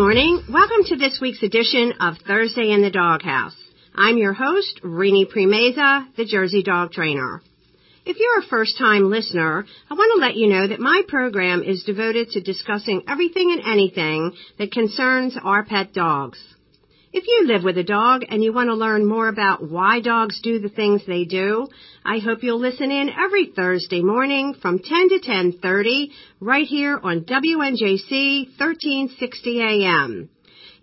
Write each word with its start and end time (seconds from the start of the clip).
morning. 0.00 0.42
Welcome 0.50 0.84
to 0.86 0.96
this 0.96 1.18
week's 1.20 1.42
edition 1.42 1.92
of 2.00 2.16
Thursday 2.26 2.70
in 2.70 2.80
the 2.80 2.90
Doghouse. 2.90 3.54
I'm 3.94 4.16
your 4.16 4.32
host, 4.32 4.80
Renee 4.82 5.26
Primeza, 5.26 6.06
the 6.16 6.24
Jersey 6.24 6.62
Dog 6.62 6.92
Trainer. 6.92 7.42
If 8.06 8.16
you're 8.18 8.38
a 8.38 8.48
first 8.48 8.78
time 8.78 9.10
listener, 9.10 9.66
I 9.90 9.94
want 9.94 10.18
to 10.18 10.26
let 10.26 10.36
you 10.36 10.48
know 10.48 10.68
that 10.68 10.80
my 10.80 11.02
program 11.06 11.62
is 11.62 11.84
devoted 11.84 12.30
to 12.30 12.40
discussing 12.40 13.02
everything 13.06 13.52
and 13.52 13.70
anything 13.70 14.32
that 14.58 14.72
concerns 14.72 15.36
our 15.36 15.66
pet 15.66 15.92
dogs. 15.92 16.38
If 17.12 17.26
you 17.26 17.48
live 17.48 17.64
with 17.64 17.76
a 17.76 17.82
dog 17.82 18.24
and 18.28 18.44
you 18.44 18.52
want 18.52 18.68
to 18.68 18.74
learn 18.74 19.04
more 19.04 19.26
about 19.26 19.68
why 19.68 19.98
dogs 19.98 20.40
do 20.40 20.60
the 20.60 20.68
things 20.68 21.04
they 21.04 21.24
do, 21.24 21.66
I 22.04 22.18
hope 22.18 22.44
you'll 22.44 22.60
listen 22.60 22.92
in 22.92 23.10
every 23.10 23.46
Thursday 23.46 24.00
morning 24.00 24.54
from 24.54 24.78
10 24.78 25.08
to 25.08 25.18
10:30 25.18 26.12
right 26.38 26.68
here 26.68 27.00
on 27.02 27.22
WNJC 27.22 28.50
1360 28.56 29.60
AM. 29.60 30.28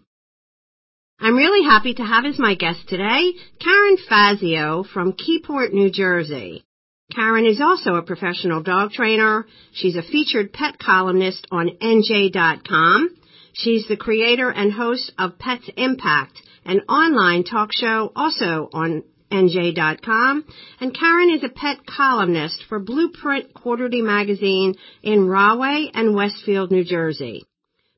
I'm 1.19 1.35
really 1.35 1.63
happy 1.63 1.93
to 1.93 2.03
have 2.03 2.25
as 2.25 2.37
my 2.37 2.55
guest 2.55 2.89
today 2.89 3.33
Karen 3.59 3.97
Fazio 4.09 4.83
from 4.83 5.13
Keyport, 5.13 5.71
New 5.71 5.89
Jersey. 5.89 6.65
Karen 7.13 7.45
is 7.45 7.61
also 7.61 7.95
a 7.95 8.01
professional 8.01 8.63
dog 8.63 8.91
trainer. 8.91 9.45
She's 9.71 9.95
a 9.95 10.01
featured 10.01 10.51
pet 10.51 10.77
columnist 10.79 11.47
on 11.51 11.69
NJ.com. 11.81 13.09
She's 13.53 13.87
the 13.87 13.95
creator 13.95 14.49
and 14.49 14.73
host 14.73 15.13
of 15.17 15.39
Pets 15.39 15.69
Impact, 15.77 16.41
an 16.65 16.81
online 16.89 17.43
talk 17.43 17.69
show 17.73 18.11
also 18.15 18.69
on 18.73 19.03
NJ.com. 19.31 20.45
And 20.79 20.97
Karen 20.97 21.29
is 21.29 21.43
a 21.43 21.49
pet 21.49 21.85
columnist 21.85 22.63
for 22.69 22.79
Blueprint 22.79 23.53
Quarterly 23.53 24.01
Magazine 24.01 24.75
in 25.03 25.27
Rahway 25.27 25.89
and 25.93 26.15
Westfield, 26.15 26.71
New 26.71 26.83
Jersey. 26.83 27.45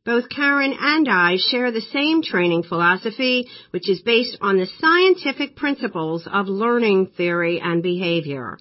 Both 0.06 0.30
Karen 0.30 0.74
and 0.80 1.10
I 1.10 1.36
share 1.38 1.72
the 1.72 1.82
same 1.82 2.24
training 2.24 2.64
philosophy, 2.64 3.48
which 3.72 3.90
is 3.90 4.02
based 4.02 4.38
on 4.40 4.58
the 4.58 4.68
scientific 4.80 5.58
principles 5.58 6.26
of 6.32 6.48
learning 6.48 7.08
theory 7.18 7.60
and 7.60 7.84
behavior. 7.84 8.58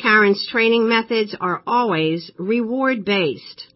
Karen's 0.00 0.44
training 0.50 0.88
methods 0.88 1.36
are 1.40 1.62
always 1.64 2.30
reward 2.38 3.04
based. 3.04 3.69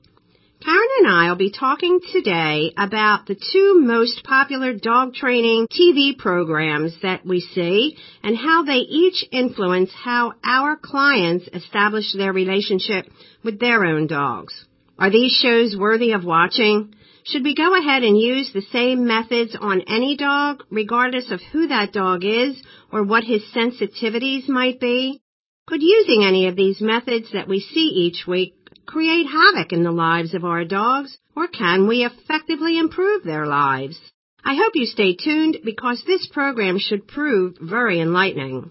Karen 0.65 0.89
and 1.01 1.09
I 1.09 1.29
will 1.29 1.37
be 1.37 1.51
talking 1.51 2.01
today 2.11 2.73
about 2.79 3.27
the 3.27 3.35
two 3.35 3.83
most 3.83 4.25
popular 4.25 4.73
dog 4.73 5.13
training 5.13 5.69
TV 5.69 6.17
programs 6.17 6.95
that 7.03 7.27
we 7.27 7.41
see 7.41 7.99
and 8.23 8.35
how 8.35 8.65
they 8.65 8.79
each 8.79 9.27
influence 9.31 9.91
how 9.93 10.33
our 10.43 10.77
clients 10.77 11.47
establish 11.53 12.15
their 12.15 12.33
relationship 12.33 13.05
with 13.43 13.61
their 13.61 13.85
own 13.85 14.07
dogs. 14.07 14.55
Are 14.99 15.11
these 15.11 15.33
shows 15.33 15.77
worthy 15.77 16.13
of 16.13 16.25
watching? 16.25 16.95
Should 17.25 17.45
we 17.45 17.55
go 17.55 17.79
ahead 17.79 18.03
and 18.03 18.19
use 18.19 18.51
the 18.55 18.63
same 18.73 19.07
methods 19.07 19.55
on 19.61 19.83
any 19.83 20.17
dog, 20.17 20.63
regardless 20.71 21.31
of 21.31 21.43
who 21.53 21.67
that 21.67 21.93
dog 21.93 22.25
is 22.25 22.63
or 22.91 23.03
what 23.03 23.25
his 23.25 23.43
sensitivities 23.55 24.49
might 24.49 24.81
be? 24.81 25.21
Could 25.67 25.83
using 25.83 26.25
any 26.25 26.47
of 26.47 26.57
these 26.57 26.81
methods 26.81 27.33
that 27.35 27.49
we 27.49 27.61
see 27.61 27.87
each 27.87 28.27
week 28.27 28.64
create 28.87 29.27
havoc 29.27 29.73
in 29.73 29.83
the 29.83 29.93
lives 29.93 30.35
of 30.35 30.45
our 30.45 30.65
dogs, 30.65 31.17
or 31.37 31.49
can 31.49 31.89
we 31.89 32.05
effectively 32.05 32.79
improve 32.79 33.25
their 33.25 33.47
lives? 33.47 33.99
I 34.45 34.55
hope 34.55 34.73
you 34.75 34.87
stay 34.87 35.15
tuned 35.15 35.59
because 35.65 36.03
this 36.07 36.29
program 36.33 36.79
should 36.79 37.09
prove 37.09 37.57
very 37.61 38.01
enlightening. 38.01 38.71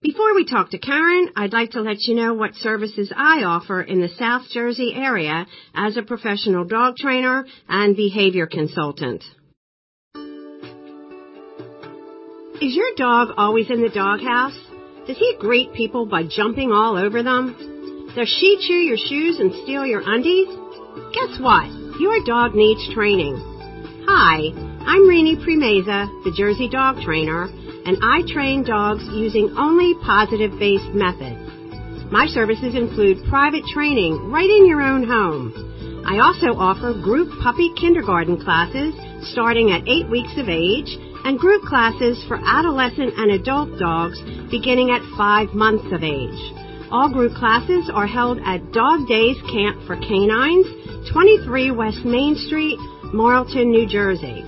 Before 0.00 0.32
we 0.34 0.44
talk 0.44 0.70
to 0.70 0.78
Karen, 0.78 1.30
I'd 1.34 1.52
like 1.52 1.72
to 1.72 1.80
let 1.80 2.02
you 2.02 2.14
know 2.14 2.34
what 2.34 2.54
services 2.54 3.12
I 3.14 3.42
offer 3.42 3.82
in 3.82 4.00
the 4.00 4.08
South 4.08 4.48
Jersey 4.50 4.92
area 4.94 5.44
as 5.74 5.96
a 5.96 6.02
professional 6.02 6.64
dog 6.64 6.96
trainer 6.96 7.44
and 7.68 7.96
behavior 7.96 8.46
consultant. 8.46 9.24
Is 12.60 12.76
your 12.76 12.94
dog 12.96 13.34
always 13.36 13.70
in 13.70 13.82
the 13.82 13.88
doghouse? 13.88 14.56
Does 15.08 15.16
he 15.16 15.36
greet 15.40 15.72
people 15.72 16.06
by 16.06 16.22
jumping 16.28 16.70
all 16.70 16.96
over 16.96 17.22
them? 17.22 17.77
Does 18.18 18.28
she 18.40 18.58
chew 18.66 18.82
your 18.82 18.96
shoes 18.96 19.38
and 19.38 19.54
steal 19.62 19.86
your 19.86 20.02
undies? 20.04 20.48
Guess 21.14 21.38
what? 21.38 21.70
Your 22.02 22.18
dog 22.26 22.52
needs 22.52 22.82
training. 22.92 23.38
Hi, 24.10 24.50
I'm 24.82 25.06
Renee 25.06 25.36
Primeza, 25.36 26.10
the 26.26 26.34
Jersey 26.34 26.68
Dog 26.68 26.98
Trainer, 27.00 27.44
and 27.86 27.96
I 28.02 28.26
train 28.26 28.64
dogs 28.64 29.06
using 29.14 29.54
only 29.56 29.94
positive-based 30.02 30.98
methods. 30.98 31.38
My 32.10 32.26
services 32.26 32.74
include 32.74 33.22
private 33.30 33.62
training 33.72 34.32
right 34.32 34.50
in 34.50 34.66
your 34.66 34.82
own 34.82 35.06
home. 35.06 36.02
I 36.04 36.18
also 36.18 36.58
offer 36.58 36.98
group 36.98 37.30
puppy 37.40 37.70
kindergarten 37.78 38.42
classes 38.42 38.98
starting 39.30 39.70
at 39.70 39.86
8 39.86 40.10
weeks 40.10 40.34
of 40.34 40.48
age 40.48 40.90
and 41.22 41.38
group 41.38 41.62
classes 41.62 42.18
for 42.26 42.42
adolescent 42.42 43.14
and 43.14 43.30
adult 43.30 43.78
dogs 43.78 44.18
beginning 44.50 44.90
at 44.90 45.06
5 45.16 45.54
months 45.54 45.86
of 45.94 46.02
age. 46.02 46.66
All 46.90 47.10
group 47.12 47.34
classes 47.34 47.90
are 47.92 48.06
held 48.06 48.38
at 48.46 48.72
Dog 48.72 49.06
Days 49.06 49.36
Camp 49.52 49.76
for 49.86 49.96
Canines, 49.96 50.66
23 51.12 51.70
West 51.70 52.02
Main 52.04 52.34
Street, 52.34 52.78
Marlton, 53.12 53.70
New 53.70 53.86
Jersey. 53.86 54.42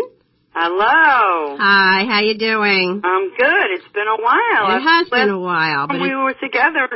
Hello. 0.56 1.58
Hi, 1.59 2.06
how 2.08 2.22
you 2.22 2.38
doing? 2.38 3.02
I'm 3.03 3.30
good. 3.36 3.72
It's 3.72 3.92
been 3.94 4.08
a 4.08 4.22
while. 4.22 4.78
It 4.78 4.80
has 4.80 5.09
been 5.09 5.28
a 5.30 5.38
while. 5.38 5.88
But 5.88 6.00
we 6.00 6.16
were 6.16 6.36
together 6.42 6.88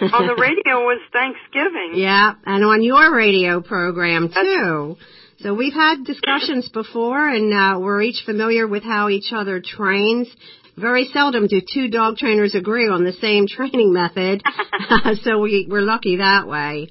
on 0.00 0.26
the 0.26 0.36
radio 0.40 0.86
was 0.86 1.02
Thanksgiving. 1.12 1.92
Yeah, 2.00 2.32
and 2.46 2.64
on 2.64 2.82
your 2.82 3.14
radio 3.14 3.60
program 3.60 4.30
too. 4.30 4.96
So 5.44 5.52
we've 5.52 5.74
had 5.74 6.06
discussions 6.06 6.70
before, 6.70 7.28
and 7.28 7.52
uh, 7.52 7.78
we're 7.78 8.00
each 8.00 8.22
familiar 8.24 8.66
with 8.66 8.82
how 8.82 9.10
each 9.10 9.30
other 9.30 9.60
trains. 9.60 10.26
Very 10.74 11.10
seldom 11.12 11.48
do 11.48 11.60
two 11.60 11.88
dog 11.88 12.16
trainers 12.16 12.54
agree 12.54 12.88
on 12.88 13.04
the 13.04 13.12
same 13.12 13.46
training 13.48 13.92
method, 13.92 14.42
so 15.22 15.40
we, 15.40 15.66
we're 15.68 15.82
lucky 15.82 16.16
that 16.16 16.48
way. 16.48 16.88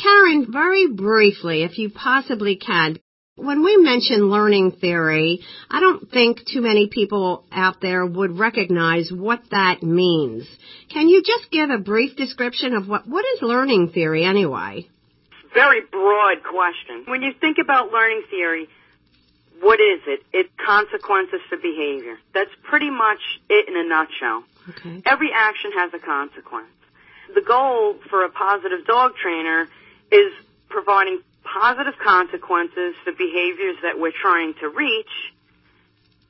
Karen, 0.00 0.46
very 0.48 0.86
briefly, 0.86 1.64
if 1.64 1.76
you 1.76 1.90
possibly 1.90 2.54
can, 2.54 3.00
when 3.34 3.64
we 3.64 3.76
mention 3.78 4.30
learning 4.30 4.76
theory, 4.80 5.40
I 5.68 5.80
don't 5.80 6.08
think 6.08 6.46
too 6.46 6.60
many 6.60 6.86
people 6.86 7.46
out 7.50 7.80
there 7.80 8.06
would 8.06 8.38
recognize 8.38 9.10
what 9.10 9.42
that 9.50 9.82
means. 9.82 10.46
Can 10.92 11.08
you 11.08 11.20
just 11.20 11.50
give 11.50 11.70
a 11.70 11.78
brief 11.78 12.14
description 12.16 12.74
of 12.74 12.86
what, 12.86 13.08
what 13.08 13.24
is 13.34 13.42
learning 13.42 13.90
theory 13.90 14.24
anyway? 14.24 14.86
Very 15.58 15.80
broad 15.90 16.44
question. 16.44 17.04
When 17.06 17.22
you 17.22 17.32
think 17.32 17.58
about 17.58 17.90
learning 17.90 18.22
theory, 18.30 18.68
what 19.60 19.80
is 19.80 20.00
it? 20.06 20.20
It 20.32 20.56
consequences 20.56 21.40
for 21.48 21.56
behavior. 21.56 22.16
That's 22.32 22.50
pretty 22.62 22.90
much 22.90 23.18
it 23.50 23.68
in 23.68 23.76
a 23.76 23.82
nutshell. 23.82 24.44
Okay. 24.68 25.02
Every 25.04 25.30
action 25.34 25.72
has 25.74 25.92
a 25.94 25.98
consequence. 25.98 26.70
The 27.34 27.40
goal 27.40 27.96
for 28.08 28.24
a 28.24 28.30
positive 28.30 28.86
dog 28.86 29.16
trainer 29.20 29.68
is 30.12 30.32
providing 30.68 31.20
positive 31.42 31.98
consequences 31.98 32.94
for 33.02 33.12
behaviors 33.12 33.76
that 33.82 33.98
we're 33.98 34.12
trying 34.12 34.54
to 34.60 34.68
reach 34.68 35.10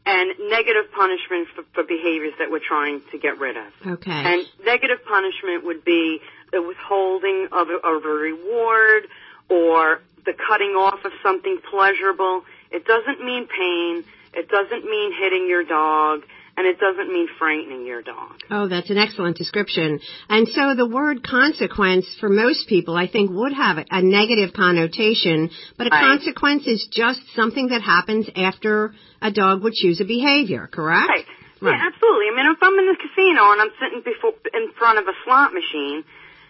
and 0.07 0.31
negative 0.49 0.91
punishment 0.97 1.49
for, 1.55 1.65
for 1.75 1.83
behaviors 1.85 2.33
that 2.39 2.51
we're 2.51 2.65
trying 2.67 3.03
to 3.11 3.19
get 3.19 3.39
rid 3.39 3.59
of. 3.59 3.73
Okay. 3.87 4.11
And 4.11 4.43
negative 4.65 5.05
punishment 5.07 5.67
would 5.67 5.85
be 5.85 6.21
the 6.53 6.63
withholding 6.63 7.49
of 7.53 7.69
a, 7.69 7.77
of 7.87 8.05
a 8.05 8.09
reward 8.09 9.09
or 9.49 10.01
the 10.25 10.35
cutting 10.49 10.77
off 10.77 11.05
of 11.05 11.13
something 11.23 11.59
pleasurable. 11.71 12.45
It 12.71 12.85
doesn't 12.85 13.25
mean 13.25 13.49
pain. 13.49 14.05
It 14.35 14.49
doesn't 14.49 14.85
mean 14.85 15.13
hitting 15.19 15.47
your 15.49 15.65
dog 15.65 16.23
and 16.59 16.67
it 16.67 16.81
doesn't 16.81 17.07
mean 17.13 17.29
frightening 17.39 17.87
your 17.87 18.03
dog. 18.03 18.35
Oh, 18.51 18.67
that's 18.67 18.91
an 18.91 18.99
excellent 18.99 19.37
description. 19.37 20.01
And 20.29 20.49
so 20.49 20.75
the 20.75 20.89
word 20.89 21.23
consequence 21.23 22.05
for 22.19 22.29
most 22.29 22.67
people, 22.69 22.97
I 22.97 23.07
think, 23.07 23.31
would 23.31 23.53
have 23.53 23.79
a 23.79 24.03
negative 24.03 24.53
connotation, 24.53 25.51
but 25.77 25.87
a 25.87 25.91
Right. 25.91 26.01
consequence 26.01 26.67
is 26.67 26.89
just 26.91 27.21
something 27.37 27.69
that 27.69 27.81
happens 27.83 28.29
after 28.35 28.93
a 29.23 29.31
dog 29.31 29.63
would 29.63 29.75
choose 29.75 30.01
a 30.01 30.05
behavior, 30.05 30.67
correct? 30.67 31.09
Right. 31.09 31.27
Right. 31.61 31.75
Yeah, 31.75 31.91
absolutely. 31.91 32.27
I 32.31 32.37
mean, 32.37 32.47
if 32.53 32.63
I'm 32.63 32.79
in 32.79 32.87
the 32.87 32.97
casino 32.97 33.51
and 33.51 33.61
I'm 33.63 33.73
sitting 33.83 34.03
before, 34.03 34.35
in 34.55 34.71
front 34.79 34.99
of 34.99 35.07
a 35.09 35.15
slot 35.25 35.53
machine 35.53 36.05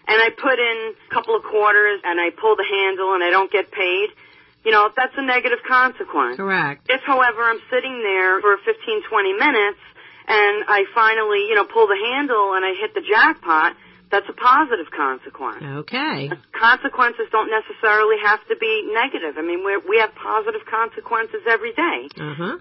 and 0.08 0.16
I 0.16 0.31
put 0.31 0.58
in 0.58 0.94
a 0.96 1.14
couple 1.14 1.37
of 1.37 1.44
quarters 1.44 2.00
and 2.02 2.19
I 2.19 2.31
pull 2.31 2.56
the 2.56 2.64
handle 2.64 3.12
and 3.12 3.22
I 3.22 3.31
don't 3.31 3.52
get 3.52 3.70
paid, 3.70 4.08
you 4.64 4.72
know, 4.72 4.88
that's 4.96 5.12
a 5.16 5.22
negative 5.22 5.60
consequence. 5.69 6.37
Correct. 6.37 6.88
If, 6.88 7.02
however, 7.05 7.44
I'm 7.44 7.60
sitting 7.70 8.00
there 8.02 8.40
for 8.40 8.56
15, 8.64 9.02
20 9.05 9.32
minutes 9.34 9.81
and 10.26 10.64
I 10.66 10.84
finally, 10.94 11.46
you 11.49 11.55
know, 11.55 11.64
pull 11.64 11.87
the 11.87 12.00
handle 12.00 12.56
and 12.56 12.64
I 12.64 12.72
hit 12.72 12.94
the 12.94 13.05
jackpot, 13.05 13.76
that's 14.10 14.28
a 14.28 14.32
positive 14.32 14.90
consequence. 14.90 15.62
Okay. 15.84 16.31
Consequences 16.52 17.28
don't 17.31 17.50
necessarily 17.52 18.16
have 18.25 18.40
to 18.49 18.56
be 18.56 18.88
negative. 18.93 19.37
I 19.37 19.43
mean, 19.43 19.64
we 19.64 19.76
we 19.76 19.99
have 20.00 20.14
positive 20.14 20.64
consequences 20.64 21.44
every 21.46 21.72
day. 21.72 22.08
Uh-huh. 22.16 22.56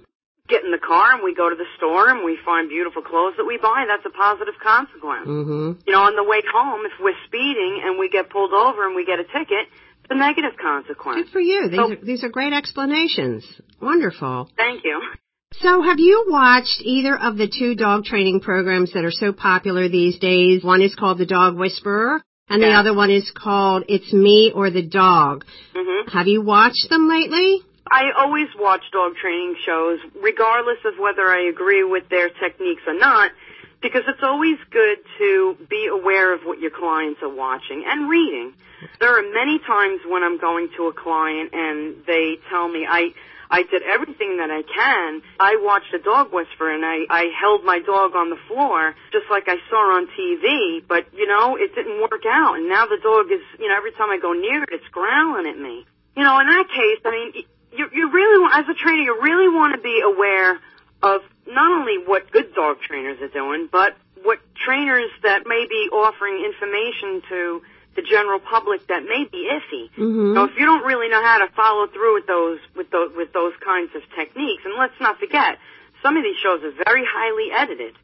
Get 0.48 0.64
in 0.64 0.72
the 0.72 0.80
car 0.80 1.14
and 1.14 1.24
we 1.24 1.36
go 1.36 1.50
to 1.50 1.56
the 1.56 1.68
store 1.78 2.08
and 2.10 2.24
we 2.24 2.38
find 2.46 2.70
beautiful 2.70 3.02
clothes 3.02 3.34
that 3.38 3.46
we 3.46 3.58
buy. 3.58 3.86
That's 3.88 4.06
a 4.06 4.16
positive 4.16 4.56
consequence. 4.64 5.28
Mm-hmm. 5.28 5.82
You 5.86 5.92
know, 5.94 6.04
on 6.04 6.16
the 6.16 6.24
way 6.24 6.42
home, 6.52 6.86
if 6.86 6.94
we're 7.02 7.20
speeding 7.28 7.82
and 7.84 8.00
we 8.00 8.08
get 8.10 8.30
pulled 8.30 8.54
over 8.54 8.86
and 8.88 8.96
we 8.96 9.06
get 9.06 9.20
a 9.20 9.26
ticket, 9.26 9.68
it's 10.04 10.12
a 10.12 10.16
negative 10.16 10.56
consequence. 10.62 11.24
Good 11.24 11.32
for 11.34 11.42
you. 11.42 11.68
These 11.70 11.78
So- 11.80 11.92
are, 11.92 11.96
these 12.02 12.24
are 12.24 12.30
great 12.30 12.54
explanations. 12.54 13.44
Wonderful. 13.82 14.50
Thank 14.58 14.84
you. 14.86 15.02
So 15.54 15.82
have 15.82 16.00
you 16.00 16.26
watched 16.30 16.82
either 16.82 17.18
of 17.18 17.38
the 17.38 17.48
two 17.48 17.76
dog 17.76 18.06
training 18.06 18.42
programs 18.42 18.94
that 18.94 19.04
are 19.06 19.12
so 19.12 19.34
popular 19.34 19.90
these 19.90 20.18
days? 20.20 20.64
One 20.64 20.82
is 20.82 20.94
called 20.96 21.18
The 21.18 21.26
Dog 21.26 21.58
Whisperer 21.58 22.22
and 22.50 22.62
the 22.62 22.72
other 22.72 22.94
one 22.94 23.10
is 23.12 23.32
called 23.36 23.84
It's 23.90 24.14
Me 24.14 24.52
or 24.54 24.70
the 24.70 24.84
Dog. 24.88 25.46
hmm 25.76 26.08
Have 26.10 26.28
you 26.28 26.42
watched 26.42 26.88
them 26.90 27.10
lately? 27.10 27.62
I 27.92 28.12
always 28.18 28.48
watch 28.57 28.84
dog 28.92 29.16
training 29.16 29.56
shows, 29.66 30.00
regardless 30.22 30.80
of 30.86 31.00
whether 31.00 31.28
I 31.28 31.48
agree 31.48 31.84
with 31.84 32.10
their 32.10 32.30
techniques 32.30 32.84
or 32.88 32.94
not, 32.94 33.31
because 33.81 34.04
it's 34.07 34.24
always 34.24 34.57
good 34.72 34.98
to 35.19 35.57
be 35.69 35.88
aware 35.92 36.34
of 36.34 36.42
what 36.42 36.60
your 36.60 36.72
clients 36.72 37.22
are 37.22 37.34
watching 37.34 37.84
and 37.86 38.10
reading. 38.10 38.54
There 39.00 39.18
are 39.18 39.34
many 39.34 39.60
times 39.60 40.01
when 40.07 40.24
I'm 40.24 40.39
going 40.39 40.69
to 40.78 40.88
a 40.88 40.94
client 40.94 41.51
and 41.54 42.04
they 42.06 42.38
tell 42.50 42.68
me 42.68 42.86
I 42.88 43.13
I 43.50 43.63
did 43.63 43.81
everything 43.81 44.38
that 44.38 44.51
I 44.51 44.62
can. 44.62 45.22
I 45.40 45.56
watched 45.62 45.94
a 45.94 46.00
dog 46.00 46.33
whisper 46.33 46.69
and 46.69 46.83
I, 46.83 47.06
I 47.10 47.31
held 47.40 47.63
my 47.63 47.80
dog 47.80 48.13
on 48.13 48.30
the 48.30 48.36
floor 48.48 48.94
just 49.13 49.25
like 49.31 49.48
I 49.48 49.56
saw 49.69 49.95
on 49.95 50.07
TV, 50.19 50.83
but 50.86 51.07
you 51.13 51.28
know, 51.28 51.56
it 51.56 51.74
didn't 51.74 52.01
work 52.01 52.25
out 52.28 52.56
and 52.57 52.68
now 52.68 52.88
the 52.88 53.00
dog 53.01 53.31
is, 53.31 53.42
you 53.57 53.69
know, 53.69 53.78
every 53.78 53.94
time 53.94 54.10
I 54.10 54.19
go 54.19 54.33
near 54.33 54.63
it, 54.63 54.69
it's 54.72 54.88
growling 54.92 55.48
at 55.48 55.57
me. 55.57 55.86
You 56.18 56.24
know, 56.24 56.40
in 56.40 56.48
that 56.48 56.68
case, 56.68 57.00
I 57.06 57.12
mean, 57.12 57.45
you, 57.78 57.88
you 57.94 58.12
really, 58.12 58.50
as 58.54 58.66
a 58.70 58.74
trainer, 58.74 59.04
you 59.04 59.22
really 59.22 59.50
want 59.54 59.76
to 59.76 59.82
be 59.82 60.02
aware 60.04 60.60
of 61.04 61.22
not 61.48 61.72
only 61.80 61.98
what 62.06 62.32
good 62.32 62.54
dog 62.54 62.78
trainers 62.82 63.22
are 63.22 63.30
doing, 63.30 63.70
but 63.72 63.96
what 64.24 64.40
trainers 64.66 65.12
that 65.24 65.44
may 65.46 65.66
be 65.70 65.90
offering 65.94 66.44
information 66.44 67.22
to 67.30 67.62
the 67.96 68.02
general 68.02 68.40
public 68.40 68.86
that 68.88 69.04
may 69.04 69.26
be 69.32 69.50
iffy. 69.50 69.90
Mm-hmm. 69.98 70.36
So 70.36 70.44
if 70.46 70.52
you 70.58 70.66
don't 70.66 70.84
really 70.84 71.10
know 71.10 71.22
how 71.24 71.40
to 71.40 71.52
follow 71.56 71.88
through 71.88 72.16
with 72.16 72.28
those 72.28 72.60
with 72.76 72.90
those 72.92 73.12
with 73.16 73.34
those 73.34 73.54
kinds 73.64 73.92
of 73.96 74.02
techniques, 74.16 74.64
and 74.66 74.74
let's 74.78 74.94
not 75.00 75.18
forget, 75.20 75.58
some 76.04 76.18
of 76.18 76.24
these 76.24 76.38
shows 76.44 76.62
are 76.64 76.74
very 76.86 77.04
highly 77.08 77.50
edited. 77.52 77.96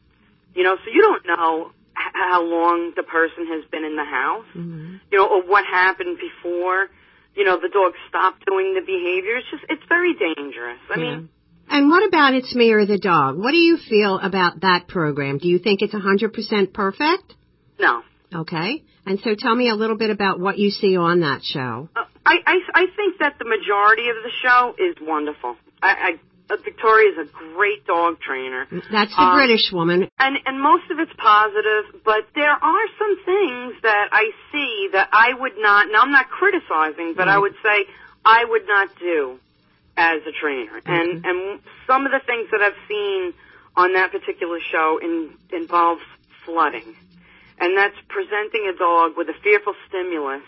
You 0.54 0.62
know, 0.62 0.76
so 0.76 0.90
you 0.90 1.02
don't 1.02 1.26
know 1.26 1.70
h- 1.98 2.12
how 2.14 2.42
long 2.42 2.92
the 2.96 3.02
person 3.02 3.46
has 3.48 3.64
been 3.70 3.84
in 3.84 3.96
the 3.96 4.04
house 4.04 4.46
Mm-hmm. 4.56 4.96
you 5.10 5.18
know, 5.18 5.26
or 5.26 5.42
what 5.42 5.64
happened 5.66 6.18
before, 6.18 6.88
you 7.36 7.44
know, 7.44 7.58
the 7.60 7.68
dog 7.68 7.92
stopped 8.08 8.44
doing 8.46 8.74
the 8.74 8.80
behavior. 8.80 9.36
It's 9.36 9.50
just, 9.50 9.64
it's 9.68 9.82
very 9.88 10.14
dangerous. 10.14 10.78
I 10.90 10.98
mean, 10.98 11.28
And 11.68 11.90
what 11.90 12.06
about 12.06 12.34
It's 12.34 12.54
Me 12.54 12.72
or 12.72 12.86
the 12.86 12.98
Dog? 12.98 13.38
What 13.38 13.50
do 13.50 13.56
you 13.58 13.76
feel 13.76 14.18
about 14.18 14.60
that 14.60 14.86
program? 14.88 15.38
Do 15.38 15.48
you 15.48 15.58
think 15.58 15.82
it's 15.82 15.94
100% 15.94 16.72
perfect? 16.72 17.34
no. 17.78 18.02
Okay. 18.34 18.82
And 19.06 19.20
so 19.20 19.36
tell 19.38 19.54
me 19.54 19.68
a 19.68 19.74
little 19.74 19.96
bit 19.96 20.10
about 20.10 20.40
what 20.40 20.58
you 20.58 20.70
see 20.70 20.96
on 20.96 21.20
that 21.20 21.42
show. 21.44 21.88
Uh, 21.94 22.04
I, 22.26 22.36
I, 22.46 22.58
I 22.74 22.86
think 22.96 23.18
that 23.20 23.36
the 23.38 23.44
majority 23.44 24.08
of 24.08 24.16
the 24.24 24.30
show 24.42 24.74
is 24.78 24.96
wonderful. 25.00 25.56
I, 25.82 25.88
I, 25.88 26.10
Victoria's 26.48 27.16
a 27.18 27.24
great 27.54 27.86
dog 27.86 28.20
trainer. 28.20 28.66
That's 28.92 29.14
the 29.14 29.22
Um, 29.22 29.36
British 29.36 29.72
woman. 29.72 30.08
And, 30.18 30.38
and 30.44 30.60
most 30.60 30.90
of 30.90 30.98
it's 30.98 31.12
positive, 31.16 32.02
but 32.04 32.28
there 32.34 32.52
are 32.52 32.86
some 32.98 33.16
things 33.24 33.82
that 33.82 34.08
I 34.12 34.30
see 34.52 34.88
that 34.92 35.08
I 35.12 35.32
would 35.32 35.56
not, 35.58 35.88
now 35.90 36.02
I'm 36.02 36.12
not 36.12 36.28
criticizing, 36.28 37.14
but 37.16 37.28
I 37.28 37.38
would 37.38 37.54
say 37.62 37.86
I 38.24 38.44
would 38.44 38.66
not 38.66 38.88
do 38.98 39.38
as 39.96 40.20
a 40.26 40.32
trainer. 40.32 40.80
And, 40.84 41.22
Mhm. 41.24 41.28
and 41.28 41.60
some 41.86 42.04
of 42.04 42.12
the 42.12 42.20
things 42.20 42.50
that 42.50 42.60
I've 42.60 42.76
seen 42.88 43.32
on 43.76 43.92
that 43.94 44.12
particular 44.12 44.60
show 44.60 44.98
in, 44.98 45.36
involve 45.50 45.98
flooding. 46.44 46.96
And 47.58 47.76
that's 47.76 47.96
presenting 48.08 48.66
a 48.68 48.76
dog 48.76 49.16
with 49.16 49.28
a 49.28 49.34
fearful 49.42 49.74
stimulus 49.88 50.42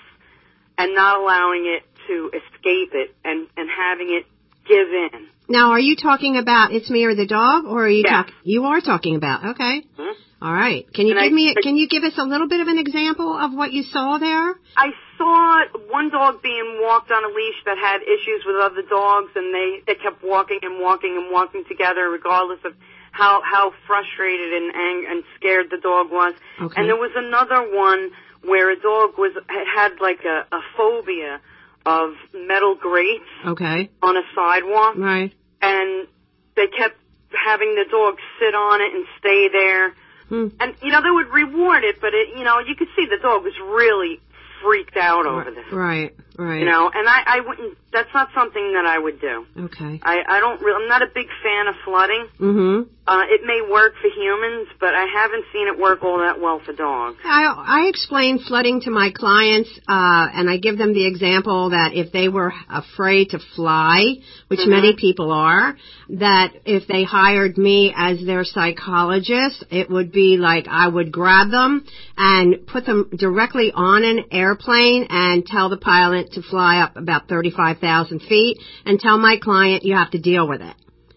and 0.78 0.94
not 0.94 1.20
allowing 1.20 1.66
it 1.66 1.82
to 2.08 2.31
escape 2.34 2.92
it 2.94 3.14
and, 3.25 3.46
and 3.56 3.69
having 3.70 4.10
it 4.10 4.26
give 4.68 4.88
in. 4.88 5.28
Now, 5.48 5.70
are 5.72 5.78
you 5.80 5.94
talking 5.96 6.36
about 6.36 6.72
It's 6.72 6.90
Me 6.90 7.04
or 7.04 7.14
the 7.14 7.26
Dog, 7.26 7.66
or 7.66 7.86
are 7.86 7.88
you 7.88 8.02
talking? 8.02 8.34
You 8.42 8.64
are 8.64 8.80
talking 8.80 9.14
about. 9.14 9.44
Okay. 9.54 9.82
Hmm? 9.96 10.12
All 10.42 10.52
right. 10.52 10.84
Can 10.92 11.06
you 11.06 11.12
And 11.16 11.22
give 11.22 11.32
I- 11.32 11.34
me? 11.34 11.54
Can 11.62 11.76
you 11.76 11.88
give 11.88 12.02
us 12.04 12.12
a 12.18 12.24
little 12.24 12.48
bit 12.48 12.60
of 12.60 12.68
an 12.68 12.78
example 12.78 13.32
of 13.38 13.54
what 13.54 13.72
you 13.72 13.84
saw 13.84 14.18
there? 14.18 14.54
I 14.76 14.88
saw 15.16 15.64
one 15.88 16.10
dog 16.10 16.42
being 16.42 16.80
walked 16.82 17.10
on 17.10 17.24
a 17.24 17.28
leash 17.28 17.60
that 17.64 17.78
had 17.78 18.02
issues 18.02 18.44
with 18.44 18.56
other 18.56 18.82
dogs, 18.82 19.30
and 19.34 19.54
they 19.54 19.82
they 19.86 19.94
kept 19.94 20.22
walking 20.22 20.58
and 20.62 20.80
walking 20.80 21.16
and 21.16 21.32
walking 21.32 21.64
together, 21.68 22.10
regardless 22.10 22.58
of 22.64 22.72
how 23.12 23.40
how 23.42 23.72
frustrated 23.86 24.52
and 24.52 24.74
ang- 24.74 25.06
and 25.08 25.24
scared 25.36 25.70
the 25.70 25.78
dog 25.78 26.11
was. 26.11 26.35
Okay. 26.61 26.75
And 26.80 26.88
there 26.90 26.96
was 26.96 27.12
another 27.16 27.62
one 27.75 28.11
where 28.44 28.70
a 28.70 28.76
dog 28.78 29.16
was 29.16 29.32
had 29.49 29.66
had 29.75 29.92
like 30.00 30.20
a, 30.25 30.44
a 30.54 30.61
phobia 30.76 31.40
of 31.87 32.11
metal 32.35 32.75
grates 32.75 33.25
Okay. 33.47 33.88
on 34.02 34.16
a 34.16 34.23
sidewalk, 34.35 34.95
Right. 34.97 35.33
and 35.62 36.09
they 36.57 36.66
kept 36.66 36.97
having 37.33 37.75
the 37.76 37.85
dog 37.90 38.19
sit 38.40 38.55
on 38.55 38.81
it 38.81 38.93
and 38.95 39.07
stay 39.19 39.49
there. 39.49 39.95
Hmm. 40.28 40.49
And 40.59 40.75
you 40.83 40.90
know 40.90 41.00
they 41.02 41.11
would 41.11 41.28
reward 41.28 41.85
it, 41.85 42.00
but 42.00 42.12
it 42.12 42.37
you 42.37 42.43
know 42.45 42.59
you 42.59 42.75
could 42.75 42.88
see 42.97 43.07
the 43.07 43.19
dog 43.19 43.45
was 43.45 43.55
really 43.61 44.21
freaked 44.62 44.97
out 44.97 45.26
over 45.26 45.50
this. 45.52 45.73
Right. 45.73 46.14
Right. 46.38 46.61
You 46.61 46.66
know, 46.66 46.90
and 46.93 47.09
I, 47.09 47.23
I 47.26 47.40
wouldn't. 47.40 47.78
That's 47.93 48.12
not 48.12 48.28
something 48.35 48.73
that 48.75 48.85
I 48.85 48.99
would 48.99 49.21
do. 49.21 49.47
Okay. 49.59 50.00
I, 50.02 50.19
I 50.28 50.40
don't. 50.40 50.61
Really, 50.61 50.83
I'm 50.83 50.88
not 50.88 51.02
a 51.02 51.07
big 51.14 51.28
fan 51.43 51.66
of 51.66 51.75
flooding. 51.85 52.26
Mm-hmm. 52.38 52.90
Uh, 53.09 53.23
it 53.28 53.43
may 53.45 53.62
work 53.71 53.95
for 54.02 54.09
humans, 54.09 54.69
but 54.81 54.93
I 54.93 55.07
haven't 55.07 55.45
seen 55.52 55.69
it 55.69 55.78
work 55.78 56.02
all 56.02 56.19
that 56.19 56.40
well 56.40 56.61
for 56.64 56.73
dogs. 56.73 57.19
I, 57.25 57.45
I 57.45 57.87
explain 57.88 58.40
flooding 58.40 58.81
to 58.81 58.90
my 58.90 59.12
clients, 59.14 59.71
uh, 59.88 60.28
and 60.35 60.50
I 60.50 60.57
give 60.59 60.76
them 60.76 60.93
the 60.93 61.07
example 61.07 61.71
that 61.71 61.95
if 61.95 62.11
they 62.12 62.28
were 62.28 62.52
afraid 62.69 63.31
to 63.31 63.38
fly, 63.55 64.16
which 64.49 64.59
Mhm. 64.61 64.71
many 64.71 64.97
people 64.97 65.31
are, 65.31 65.76
that 66.11 66.52
if 66.64 66.88
they 66.88 67.05
hired 67.05 67.57
me 67.57 67.95
as 67.97 68.25
their 68.26 68.43
psychologist, 68.45 69.64
it 69.71 69.88
would 69.88 70.11
be 70.11 70.37
like 70.37 70.66
I 70.69 70.88
would 70.88 71.12
grab 71.12 71.50
them 71.50 71.85
and 72.19 72.66
put 72.66 72.87
them 72.87 73.09
directly 73.16 73.71
on 73.73 74.02
an 74.02 74.25
airplane 74.33 75.07
and 75.11 75.47
tell 75.47 75.69
the 75.69 75.76
pilot 75.76 76.25
to 76.33 76.42
fly 76.42 76.80
up 76.80 76.97
about 76.97 77.28
35,000 77.28 78.21
feet 78.21 78.59
and 78.85 78.99
tell 78.99 79.18
my 79.18 79.37
client 79.37 79.85
you 79.85 79.95
have 79.95 80.11
to 80.12 80.18
deal 80.18 80.49
with 80.49 80.61
it. 80.61 80.75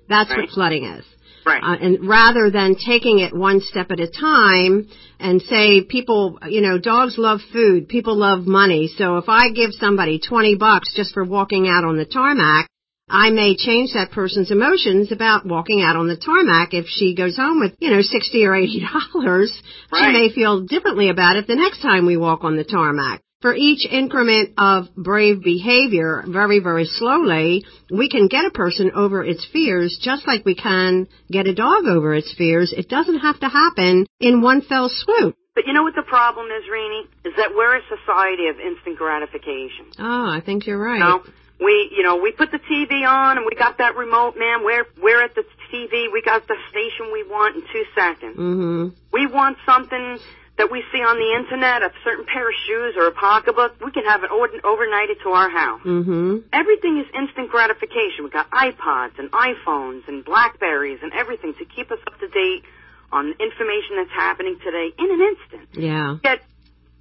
That's 0.08 0.30
what 0.30 0.50
flooding 0.50 0.86
is. 0.86 1.06
Right. 1.46 1.64
Uh, 1.64 1.78
and 1.82 2.08
rather 2.08 2.52
than 2.52 2.76
taking 2.76 3.20
it 3.20 3.36
one 3.36 3.62
step 3.62 3.92
at 3.92 4.00
a 4.00 4.10
time 4.10 4.88
and 5.20 5.42
say 5.42 5.82
people, 5.84 6.38
you 6.48 6.62
know, 6.62 6.78
dogs 6.78 7.18
love 7.18 7.40
food, 7.52 7.88
people 7.88 8.18
love 8.18 8.46
money. 8.46 8.90
So 8.98 9.18
if 9.18 9.26
I 9.28 9.50
give 9.50 9.72
somebody 9.72 10.20
20 10.20 10.56
bucks 10.56 10.94
just 10.96 11.14
for 11.14 11.24
walking 11.24 11.68
out 11.68 11.86
on 11.86 11.98
the 11.98 12.06
tarmac, 12.06 12.70
I 13.10 13.32
may 13.32 13.56
change 13.56 13.94
that 13.94 14.12
person's 14.12 14.52
emotions 14.52 15.12
about 15.12 15.46
walking 15.46 15.82
out 15.82 15.96
on 15.96 16.08
the 16.08 16.18
tarmac. 16.18 16.74
If 16.74 16.86
she 16.88 17.16
goes 17.16 17.38
home 17.38 17.60
with, 17.60 17.74
you 17.80 17.90
know, 17.90 18.02
60 18.02 18.46
or 18.46 18.56
80 18.56 18.86
dollars, 19.14 19.62
she 19.96 20.12
may 20.12 20.30
feel 20.32 20.62
differently 20.62 21.10
about 21.10 21.36
it 21.36 21.48
the 21.48 21.56
next 21.56 21.82
time 21.82 22.06
we 22.06 22.18
walk 22.18 22.44
on 22.44 22.56
the 22.56 22.64
tarmac. 22.64 23.22
For 23.42 23.56
each 23.56 23.86
increment 23.90 24.50
of 24.58 24.94
brave 24.98 25.42
behavior, 25.42 26.26
very, 26.28 26.60
very 26.60 26.84
slowly, 26.84 27.64
we 27.90 28.10
can 28.10 28.28
get 28.28 28.44
a 28.44 28.50
person 28.52 28.92
over 28.94 29.24
its 29.24 29.48
fears 29.54 29.98
just 30.02 30.28
like 30.28 30.44
we 30.44 30.56
can 30.56 31.08
get 31.32 31.48
a 31.48 31.56
dog 31.56 31.86
over 31.86 32.14
its 32.14 32.36
fears. 32.38 32.74
It 32.76 32.90
doesn't 32.90 33.20
have 33.20 33.40
to 33.40 33.48
happen 33.48 34.08
in 34.20 34.42
one 34.42 34.60
fell 34.62 34.90
swoop. 34.94 35.38
But 35.56 35.68
you 35.68 35.72
know 35.74 35.84
what 35.84 35.96
the 35.96 36.02
problem 36.04 36.48
is, 36.48 36.66
Rainey? 36.70 37.06
Is 37.24 37.34
that 37.38 37.52
we're 37.56 37.78
a 37.78 37.82
society 37.88 38.48
of 38.48 38.60
instant 38.60 38.98
gratification. 38.98 39.86
Oh, 39.98 40.30
I 40.30 40.42
think 40.46 40.68
you're 40.68 40.78
right. 40.78 40.96
You 40.96 41.00
know, 41.00 41.24
We, 41.62 41.94
you 41.96 42.04
know, 42.04 42.18
we 42.18 42.34
put 42.34 42.52
the 42.52 42.60
TV 42.60 43.08
on 43.08 43.38
and 43.38 43.46
we 43.46 43.56
got 43.56 43.78
that 43.78 43.96
remote, 43.96 44.36
man. 44.38 44.66
We're, 44.66 44.86
we're 45.02 45.24
at 45.24 45.34
the 45.36 45.46
TV. 45.74 46.12
We 46.12 46.22
got 46.26 46.46
the 46.46 46.58
station 46.72 47.14
we 47.14 47.24
want 47.24 47.56
in 47.56 47.62
two 47.72 47.86
seconds. 47.96 48.36
Mhm. 48.38 48.94
We 49.14 49.28
want 49.28 49.56
something 49.66 50.18
that 50.60 50.70
we 50.70 50.84
see 50.92 51.00
on 51.00 51.16
the 51.16 51.32
internet, 51.40 51.82
a 51.84 51.92
certain 52.04 52.26
pair 52.26 52.50
of 52.50 52.54
shoes 52.68 52.94
or 52.98 53.08
a 53.08 53.12
pocketbook. 53.14 53.80
We 53.80 53.92
can 53.92 54.04
have 54.04 54.26
it 54.26 54.30
over- 54.30 54.60
overnighted 54.60 55.24
to 55.24 55.30
our 55.30 55.50
house. 55.50 55.82
Mhm. 55.84 56.44
Everything 56.52 57.00
is 57.00 57.08
instant 57.14 57.50
gratification. 57.50 58.26
We've 58.26 58.34
got 58.34 58.50
iPods 58.52 59.18
and 59.18 59.32
iPhones 59.32 60.06
and 60.10 60.24
Blackberries 60.24 61.00
and 61.02 61.14
everything 61.14 61.54
to 61.56 61.66
keep 61.66 61.90
us 61.92 62.00
up 62.06 62.20
to 62.20 62.28
date 62.28 62.66
on 63.10 63.34
information 63.40 63.96
that's 63.96 64.12
happening 64.12 64.60
today 64.60 64.94
in 65.00 65.10
an 65.10 65.22
instant. 65.22 65.70
Yeah. 65.72 66.18
Get 66.22 66.44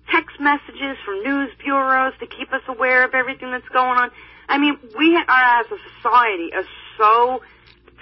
text 0.08 0.38
messages 0.38 0.96
from 1.04 1.24
news 1.24 1.50
bureaus 1.58 2.14
to 2.20 2.26
keep 2.26 2.52
us 2.52 2.62
aware 2.68 3.02
of 3.02 3.12
everything 3.12 3.50
that's 3.50 3.68
going 3.70 3.98
on. 3.98 4.12
I 4.48 4.58
mean, 4.58 4.78
we 4.96 5.16
are 5.16 5.24
as 5.60 5.66
a 5.72 5.78
society 5.96 6.54
are 6.54 6.64
so 6.96 7.42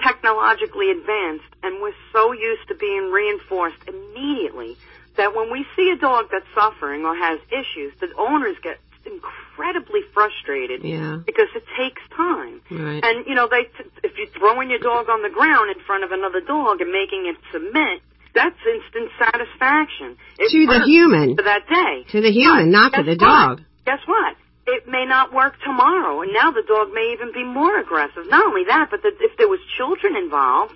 technologically 0.03 0.91
advanced 0.91 1.49
and 1.63 1.81
we're 1.81 1.95
so 2.13 2.33
used 2.33 2.69
to 2.69 2.75
being 2.75 3.11
reinforced 3.11 3.79
immediately 3.89 4.77
that 5.17 5.35
when 5.35 5.51
we 5.51 5.65
see 5.77 5.91
a 5.91 5.97
dog 5.97 6.27
that's 6.31 6.47
suffering 6.55 7.05
or 7.05 7.15
has 7.17 7.39
issues, 7.51 7.93
the 8.01 8.09
owners 8.19 8.57
get 8.63 8.79
incredibly 9.05 10.01
frustrated 10.13 10.83
Yeah. 10.85 11.19
because 11.25 11.49
it 11.55 11.65
takes 11.77 12.03
time. 12.17 12.61
Right. 12.71 13.03
And 13.05 13.27
you 13.27 13.35
know, 13.35 13.49
they 13.51 13.65
t- 13.65 13.91
if 14.05 14.17
you're 14.19 14.27
throwing 14.39 14.71
your 14.71 14.79
dog 14.81 15.09
on 15.09 15.23
the 15.23 15.31
ground 15.31 15.71
in 15.71 15.83
front 15.85 16.05
of 16.05 16.13
another 16.13 16.41
dog 16.41 16.81
and 16.81 16.91
making 16.93 17.27
it 17.27 17.37
submit, 17.53 18.03
that's 18.35 18.59
instant 18.67 19.11
satisfaction. 19.19 20.17
It 20.39 20.51
To 20.51 20.67
the 20.67 20.81
human. 20.85 21.37
for 21.37 21.43
that 21.43 21.67
day. 21.69 22.05
To 22.13 22.21
the 22.21 22.31
human, 22.31 22.71
But 22.73 22.79
not 22.79 22.93
to 22.95 23.03
the 23.03 23.11
what? 23.13 23.19
dog. 23.19 23.61
Guess 23.87 24.01
what? 24.07 24.37
It 24.67 24.89
may 24.89 25.05
not 25.07 25.33
work 25.33 25.55
tomorrow, 25.65 26.23
and 26.23 26.33
now 26.33 26.51
the 26.51 26.63
dog 26.67 26.93
may 26.93 27.13
even 27.13 27.33
be 27.33 27.45
more 27.45 27.79
aggressive. 27.79 28.29
Not 28.29 28.45
only 28.47 28.65
that, 28.65 28.91
but 28.91 29.01
that 29.03 29.15
if 29.21 29.37
there 29.39 29.47
was 29.49 29.61
children 29.77 30.17
involved, 30.17 30.75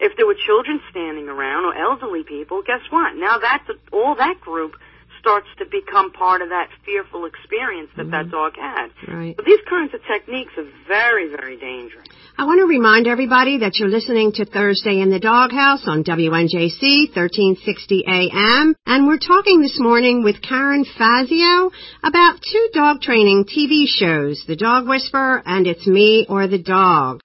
if 0.00 0.16
there 0.16 0.26
were 0.26 0.36
children 0.46 0.80
standing 0.90 1.28
around 1.28 1.64
or 1.64 1.74
elderly 1.74 2.24
people, 2.24 2.62
guess 2.66 2.82
what? 2.90 3.16
Now 3.16 3.38
that's 3.38 3.68
all 3.92 4.14
that 4.16 4.40
group 4.40 4.74
starts 5.26 5.48
to 5.58 5.64
become 5.66 6.12
part 6.12 6.40
of 6.40 6.50
that 6.50 6.68
fearful 6.84 7.26
experience 7.26 7.90
that 7.96 8.10
that 8.12 8.26
mm-hmm. 8.26 8.30
dog 8.30 8.52
had. 8.56 8.88
Right. 9.08 9.34
So 9.36 9.42
these 9.44 9.60
kinds 9.68 9.92
of 9.92 10.00
techniques 10.06 10.52
are 10.56 10.70
very, 10.86 11.28
very 11.28 11.56
dangerous. 11.56 12.06
I 12.38 12.44
want 12.44 12.60
to 12.60 12.66
remind 12.66 13.08
everybody 13.08 13.58
that 13.58 13.76
you're 13.76 13.88
listening 13.88 14.30
to 14.32 14.44
Thursday 14.44 15.00
in 15.00 15.10
the 15.10 15.18
Doghouse 15.18 15.82
on 15.88 16.04
WNJC 16.04 17.10
1360 17.10 18.04
AM, 18.06 18.76
and 18.86 19.06
we're 19.08 19.18
talking 19.18 19.62
this 19.62 19.80
morning 19.80 20.22
with 20.22 20.40
Karen 20.42 20.84
Fazio 20.96 21.72
about 22.04 22.38
two 22.40 22.68
dog 22.72 23.00
training 23.00 23.46
TV 23.46 23.86
shows, 23.88 24.44
The 24.46 24.56
Dog 24.56 24.86
Whisperer 24.86 25.42
and 25.44 25.66
It's 25.66 25.88
Me 25.88 26.26
or 26.28 26.46
the 26.46 26.62
Dog. 26.62 27.20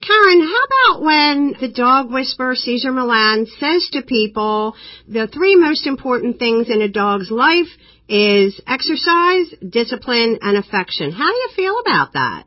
Karen, 0.00 0.40
how 0.40 0.64
about 0.94 1.02
when 1.02 1.56
the 1.60 1.68
dog 1.68 2.12
whisperer 2.12 2.54
Cesar 2.54 2.92
Millan 2.92 3.46
says 3.58 3.88
to 3.92 4.02
people 4.02 4.76
the 5.08 5.26
three 5.26 5.56
most 5.56 5.86
important 5.86 6.38
things 6.38 6.68
in 6.70 6.82
a 6.82 6.88
dog's 6.88 7.30
life 7.30 7.66
is 8.08 8.60
exercise, 8.66 9.52
discipline, 9.68 10.38
and 10.40 10.56
affection. 10.56 11.10
How 11.10 11.28
do 11.28 11.36
you 11.36 11.50
feel 11.56 11.78
about 11.80 12.12
that? 12.12 12.44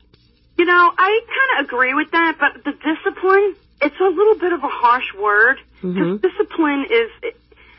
You 0.57 0.65
know, 0.65 0.91
I 0.97 1.19
kind 1.27 1.59
of 1.59 1.65
agree 1.65 1.93
with 1.93 2.11
that, 2.11 2.37
but 2.39 2.63
the 2.63 2.71
discipline, 2.71 3.55
it's 3.81 3.99
a 3.99 4.09
little 4.09 4.39
bit 4.39 4.53
of 4.53 4.63
a 4.63 4.69
harsh 4.69 5.13
word. 5.19 5.57
Because 5.81 6.19
Mhm. 6.19 6.21
discipline 6.21 6.85
is, 6.89 7.09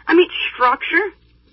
I 0.07 0.15
mean, 0.15 0.29
structure. 0.53 1.13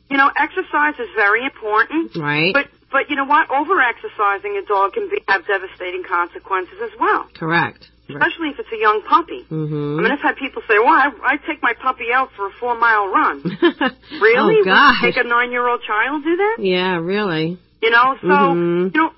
You 0.09 0.17
know, 0.17 0.29
exercise 0.37 0.95
is 0.99 1.09
very 1.15 1.45
important. 1.45 2.15
Right? 2.17 2.53
But, 2.53 2.67
but 2.91 3.09
you 3.09 3.15
know 3.15 3.25
what? 3.25 3.49
Over 3.49 3.79
exercising 3.79 4.57
a 4.57 4.63
dog 4.67 4.93
can 4.93 5.07
be, 5.07 5.21
have 5.27 5.45
devastating 5.47 6.03
consequences 6.03 6.81
as 6.81 6.91
well. 6.99 7.27
Correct. 7.33 7.87
Especially 8.09 8.49
if 8.49 8.59
it's 8.59 8.71
a 8.73 8.77
young 8.77 9.01
puppy. 9.07 9.45
Mm-hmm. 9.49 9.99
I 9.99 10.01
mean, 10.03 10.11
I've 10.11 10.19
had 10.19 10.35
people 10.37 10.61
say, 10.67 10.79
well, 10.79 10.87
I, 10.89 11.11
I 11.23 11.37
take 11.47 11.61
my 11.61 11.73
puppy 11.73 12.11
out 12.13 12.29
for 12.35 12.47
a 12.47 12.51
four 12.59 12.77
mile 12.77 13.07
run. 13.07 13.43
Really? 14.11 14.37
Oh, 14.37 14.47
Would 14.57 14.65
gosh. 14.65 15.01
you 15.01 15.07
Make 15.09 15.17
a 15.17 15.23
nine 15.23 15.51
year 15.51 15.67
old 15.67 15.81
child 15.83 16.23
do 16.23 16.35
that? 16.35 16.57
Yeah, 16.59 16.97
really. 16.97 17.57
You 17.81 17.89
know, 17.91 18.17
so, 18.21 18.27
Mhm. 18.27 18.93
you 18.95 19.01
know, 19.01 19.11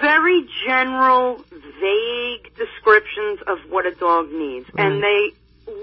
very 0.00 0.48
general, 0.66 1.44
vague 1.80 2.54
descriptions 2.56 3.40
of 3.46 3.58
what 3.70 3.86
a 3.86 3.94
dog 3.94 4.30
needs. 4.32 4.66
And 4.76 5.02
they 5.02 5.32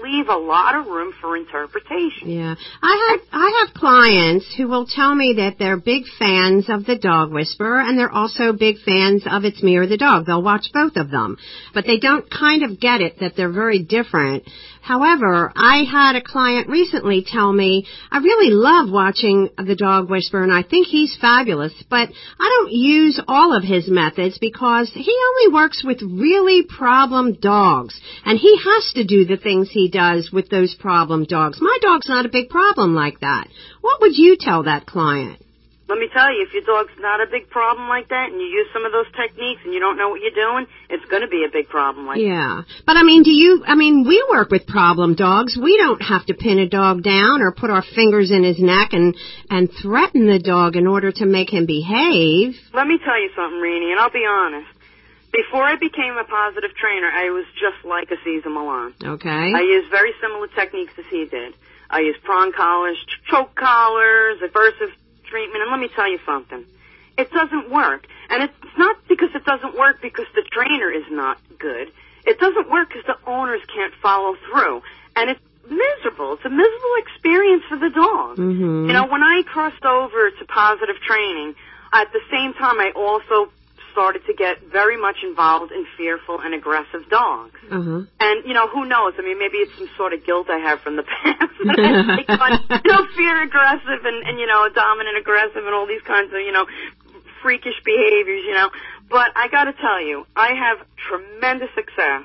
leave 0.02 0.28
a 0.28 0.36
lot 0.36 0.74
of 0.74 0.86
room 0.86 1.12
for 1.20 1.36
interpretation. 1.36 2.30
Yeah. 2.30 2.54
I 2.82 3.10
have 3.10 3.20
I 3.32 3.64
have 3.64 3.74
clients 3.74 4.46
who 4.56 4.68
will 4.68 4.86
tell 4.86 5.14
me 5.14 5.34
that 5.38 5.56
they're 5.58 5.76
big 5.76 6.04
fans 6.18 6.66
of 6.68 6.84
the 6.84 6.96
dog 6.96 7.32
whisperer 7.32 7.80
and 7.80 7.98
they're 7.98 8.12
also 8.12 8.52
big 8.52 8.76
fans 8.84 9.24
of 9.30 9.44
It's 9.44 9.62
Me 9.62 9.76
or 9.76 9.86
the 9.86 9.96
Dog. 9.96 10.26
They'll 10.26 10.42
watch 10.42 10.70
both 10.72 10.96
of 10.96 11.10
them. 11.10 11.36
But 11.74 11.86
they 11.86 11.98
don't 11.98 12.30
kind 12.30 12.62
of 12.62 12.80
get 12.80 13.00
it 13.00 13.20
that 13.20 13.34
they're 13.36 13.52
very 13.52 13.82
different. 13.82 14.44
However, 14.80 15.52
I 15.54 15.84
had 15.84 16.16
a 16.16 16.22
client 16.22 16.68
recently 16.68 17.24
tell 17.26 17.52
me, 17.52 17.86
I 18.10 18.18
really 18.18 18.50
love 18.50 18.90
watching 18.90 19.50
the 19.56 19.76
dog 19.76 20.10
whisperer 20.10 20.42
and 20.42 20.52
I 20.52 20.62
think 20.62 20.86
he's 20.86 21.16
fabulous, 21.20 21.72
but 21.90 22.08
I 22.40 22.48
don't 22.48 22.72
use 22.72 23.20
all 23.28 23.54
of 23.56 23.62
his 23.62 23.88
methods 23.88 24.38
because 24.38 24.90
he 24.92 25.16
only 25.28 25.54
works 25.54 25.84
with 25.84 26.02
really 26.02 26.62
problem 26.62 27.34
dogs 27.34 28.00
and 28.24 28.38
he 28.38 28.56
has 28.56 28.92
to 28.94 29.04
do 29.04 29.24
the 29.24 29.36
things 29.36 29.68
he 29.70 29.88
does 29.88 30.30
with 30.32 30.48
those 30.48 30.74
problem 30.74 31.24
dogs. 31.24 31.58
My 31.60 31.78
dog's 31.82 32.08
not 32.08 32.26
a 32.26 32.30
big 32.30 32.48
problem 32.48 32.94
like 32.94 33.20
that. 33.20 33.48
What 33.80 34.00
would 34.00 34.16
you 34.16 34.36
tell 34.38 34.64
that 34.64 34.86
client? 34.86 35.42
Let 35.88 35.98
me 35.98 36.08
tell 36.12 36.30
you, 36.30 36.44
if 36.46 36.52
your 36.52 36.64
dog's 36.68 36.92
not 37.00 37.22
a 37.22 37.26
big 37.30 37.48
problem 37.48 37.88
like 37.88 38.10
that 38.10 38.28
and 38.30 38.38
you 38.38 38.46
use 38.46 38.68
some 38.74 38.84
of 38.84 38.92
those 38.92 39.08
techniques 39.16 39.62
and 39.64 39.72
you 39.72 39.80
don't 39.80 39.96
know 39.96 40.10
what 40.10 40.20
you're 40.20 40.36
doing, 40.36 40.66
it's 40.90 41.04
going 41.06 41.22
to 41.22 41.28
be 41.28 41.46
a 41.48 41.50
big 41.50 41.68
problem 41.70 42.04
like 42.06 42.18
that. 42.18 42.28
Yeah. 42.28 42.62
But 42.84 42.98
I 42.98 43.02
mean, 43.02 43.22
do 43.22 43.30
you, 43.32 43.64
I 43.66 43.74
mean, 43.74 44.04
we 44.06 44.22
work 44.28 44.50
with 44.50 44.66
problem 44.66 45.14
dogs. 45.14 45.56
We 45.56 45.78
don't 45.78 46.02
have 46.02 46.26
to 46.26 46.34
pin 46.34 46.58
a 46.58 46.68
dog 46.68 47.02
down 47.02 47.40
or 47.40 47.52
put 47.52 47.70
our 47.70 47.82
fingers 47.82 48.30
in 48.30 48.44
his 48.44 48.60
neck 48.60 48.92
and, 48.92 49.16
and 49.48 49.70
threaten 49.80 50.26
the 50.26 50.38
dog 50.38 50.76
in 50.76 50.86
order 50.86 51.10
to 51.10 51.24
make 51.24 51.48
him 51.48 51.64
behave. 51.64 52.54
Let 52.74 52.86
me 52.86 52.98
tell 53.02 53.18
you 53.18 53.30
something, 53.34 53.58
Renee, 53.58 53.92
and 53.92 53.98
I'll 53.98 54.12
be 54.12 54.26
honest. 54.28 54.68
Before 55.32 55.64
I 55.64 55.76
became 55.76 56.16
a 56.20 56.24
positive 56.24 56.76
trainer, 56.76 57.08
I 57.08 57.30
was 57.30 57.46
just 57.56 57.84
like 57.88 58.10
a 58.10 58.16
Cesar 58.24 58.50
Millan. 58.50 58.92
Okay. 59.02 59.52
I 59.56 59.60
used 59.60 59.90
very 59.90 60.12
similar 60.20 60.48
techniques 60.48 60.92
as 60.98 61.04
he 61.10 61.24
did. 61.24 61.54
I 61.88 62.00
used 62.00 62.22
prong 62.24 62.52
collars, 62.52 62.98
choke 63.30 63.54
collars, 63.54 64.40
aversive 64.44 64.92
treatment, 65.28 65.62
and 65.62 65.70
let 65.70 65.80
me 65.80 65.88
tell 65.94 66.10
you 66.10 66.18
something. 66.26 66.64
It 67.16 67.30
doesn't 67.30 67.70
work. 67.70 68.06
And 68.30 68.42
it's 68.42 68.76
not 68.76 68.96
because 69.08 69.30
it 69.34 69.44
doesn't 69.44 69.76
work 69.76 70.00
because 70.00 70.26
the 70.34 70.42
trainer 70.42 70.90
is 70.90 71.04
not 71.10 71.38
good. 71.58 71.90
It 72.24 72.38
doesn't 72.38 72.70
work 72.70 72.88
because 72.88 73.06
the 73.06 73.18
owners 73.30 73.60
can't 73.74 73.94
follow 74.02 74.36
through. 74.50 74.82
And 75.16 75.30
it's 75.30 75.40
miserable. 75.68 76.34
It's 76.34 76.44
a 76.44 76.50
miserable 76.50 76.96
experience 76.98 77.64
for 77.68 77.76
the 77.76 77.90
dog. 77.90 78.36
Mhm. 78.36 78.86
You 78.86 78.92
know, 78.92 79.06
when 79.06 79.22
I 79.22 79.42
crossed 79.42 79.84
over 79.84 80.30
to 80.30 80.44
positive 80.44 81.00
training, 81.00 81.56
at 81.92 82.12
the 82.12 82.20
same 82.30 82.54
time 82.54 82.78
I 82.80 82.90
also 82.94 83.50
started 83.98 84.22
to 84.30 84.32
get 84.32 84.62
very 84.70 84.96
much 84.96 85.16
involved 85.26 85.72
in 85.72 85.84
fearful 85.96 86.38
and 86.38 86.54
aggressive 86.54 87.02
dogs. 87.10 87.58
Uh-huh. 87.66 88.06
And 88.20 88.36
you 88.46 88.54
know, 88.54 88.68
who 88.68 88.86
knows? 88.86 89.14
I 89.18 89.22
mean, 89.22 89.40
maybe 89.42 89.58
it's 89.58 89.74
some 89.76 89.90
sort 89.96 90.12
of 90.12 90.24
guilt 90.24 90.46
I 90.48 90.58
have 90.58 90.78
from 90.86 90.94
the 90.94 91.02
past. 91.10 91.58
on, 91.66 92.52
you 92.78 92.90
know, 92.92 93.02
fear 93.16 93.42
aggressive 93.42 94.06
and, 94.06 94.22
and 94.22 94.38
you 94.38 94.46
know, 94.46 94.68
dominant 94.72 95.18
aggressive 95.18 95.66
and 95.66 95.74
all 95.74 95.88
these 95.88 96.02
kinds 96.06 96.30
of 96.30 96.38
you 96.38 96.52
know, 96.52 96.66
freakish 97.42 97.74
behaviors. 97.84 98.44
You 98.46 98.54
know, 98.54 98.70
but 99.10 99.34
I 99.34 99.48
got 99.48 99.64
to 99.64 99.72
tell 99.72 100.00
you, 100.00 100.26
I 100.36 100.54
have 100.54 100.86
tremendous 101.10 101.74
success 101.74 102.22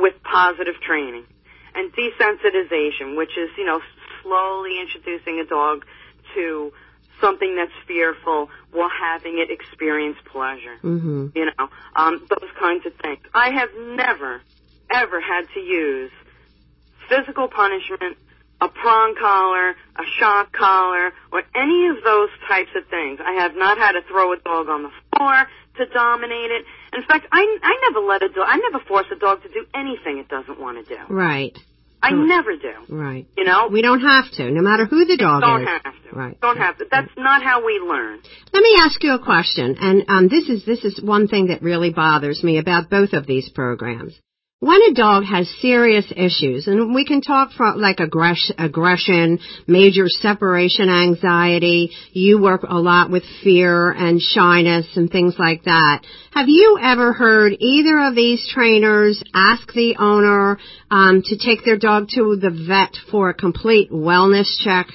with 0.00 0.14
positive 0.24 0.80
training 0.80 1.24
and 1.74 1.92
desensitization, 1.92 3.14
which 3.14 3.36
is 3.36 3.50
you 3.58 3.66
know, 3.66 3.82
slowly 4.22 4.80
introducing 4.80 5.38
a 5.38 5.44
dog 5.44 5.84
to 6.34 6.72
something 7.20 7.56
that's 7.56 7.72
fearful 7.86 8.50
while 8.72 8.90
having 8.90 9.38
it 9.38 9.50
experience 9.50 10.16
pleasure 10.24 10.76
Mhm. 10.82 11.34
you 11.34 11.46
know, 11.46 11.68
um, 11.96 12.26
those 12.28 12.50
kinds 12.58 12.84
of 12.86 12.94
things. 12.96 13.20
I 13.34 13.50
have 13.50 13.70
never, 13.76 14.42
ever 14.90 15.20
had 15.20 15.48
to 15.54 15.60
use 15.60 16.10
physical 17.08 17.48
punishment, 17.48 18.16
a 18.60 18.68
prong 18.68 19.14
collar, 19.16 19.76
a 19.96 20.04
shock 20.18 20.52
collar, 20.52 21.12
or 21.32 21.42
any 21.54 21.88
of 21.88 22.02
those 22.02 22.30
types 22.48 22.70
of 22.74 22.86
things. 22.86 23.20
I 23.24 23.32
have 23.32 23.56
not 23.56 23.78
had 23.78 23.92
to 23.92 24.02
throw 24.02 24.32
a 24.32 24.38
dog 24.38 24.68
on 24.68 24.82
the 24.84 24.90
floor 25.16 25.46
to 25.76 25.86
dominate 25.86 26.50
it. 26.50 26.64
In 26.92 27.02
fact, 27.02 27.26
I, 27.32 27.58
I 27.62 27.90
never 27.90 28.06
let 28.06 28.22
a 28.22 28.28
dog, 28.28 28.46
I 28.48 28.56
never 28.56 28.84
force 28.84 29.06
a 29.10 29.16
dog 29.16 29.42
to 29.42 29.48
do 29.48 29.66
anything 29.74 30.18
it 30.18 30.28
doesn't 30.28 30.60
want 30.60 30.86
to 30.86 30.94
do. 30.94 31.00
Right. 31.08 31.58
I 32.04 32.10
never 32.12 32.56
do. 32.56 32.94
Right. 32.94 33.26
You 33.36 33.44
know, 33.44 33.68
We 33.70 33.82
don't 33.82 34.00
have 34.00 34.30
to, 34.32 34.50
no 34.50 34.62
matter 34.62 34.84
who 34.84 35.04
the 35.04 35.16
dog 35.16 35.42
don't 35.42 35.62
is. 35.62 35.68
have 35.68 35.82
to. 35.82 36.16
Right. 36.16 36.40
Don't 36.40 36.58
have 36.58 36.78
to. 36.78 36.84
That's 36.90 37.10
not 37.16 37.42
how 37.42 37.64
we 37.64 37.80
learn. 37.80 38.20
Let 38.52 38.62
me 38.62 38.74
ask 38.78 39.02
you 39.02 39.14
a 39.14 39.18
question, 39.18 39.76
and 39.80 40.04
um, 40.08 40.28
this 40.28 40.48
is 40.48 40.64
this 40.64 40.84
is 40.84 41.00
one 41.02 41.28
thing 41.28 41.46
that 41.48 41.62
really 41.62 41.90
bothers 41.90 42.42
me 42.44 42.58
about 42.58 42.90
both 42.90 43.12
of 43.12 43.26
these 43.26 43.48
programs. 43.48 44.14
When 44.64 44.80
a 44.90 44.94
dog 44.94 45.24
has 45.24 45.46
serious 45.60 46.06
issues, 46.16 46.66
and 46.66 46.94
we 46.94 47.04
can 47.04 47.20
talk 47.20 47.52
from 47.52 47.78
like 47.78 48.00
aggression, 48.00 49.38
major 49.66 50.08
separation 50.08 50.88
anxiety, 50.88 51.90
you 52.12 52.40
work 52.40 52.62
a 52.66 52.78
lot 52.78 53.10
with 53.10 53.24
fear 53.42 53.90
and 53.90 54.22
shyness 54.22 54.86
and 54.96 55.10
things 55.10 55.34
like 55.38 55.64
that. 55.64 56.00
Have 56.30 56.48
you 56.48 56.78
ever 56.82 57.12
heard 57.12 57.52
either 57.60 58.06
of 58.08 58.14
these 58.14 58.50
trainers 58.54 59.22
ask 59.34 59.70
the 59.74 59.96
owner 59.98 60.56
um, 60.90 61.20
to 61.26 61.36
take 61.36 61.62
their 61.66 61.78
dog 61.78 62.08
to 62.14 62.38
the 62.40 62.64
vet 62.66 62.96
for 63.10 63.28
a 63.28 63.34
complete 63.34 63.90
wellness 63.92 64.48
check? 64.64 64.86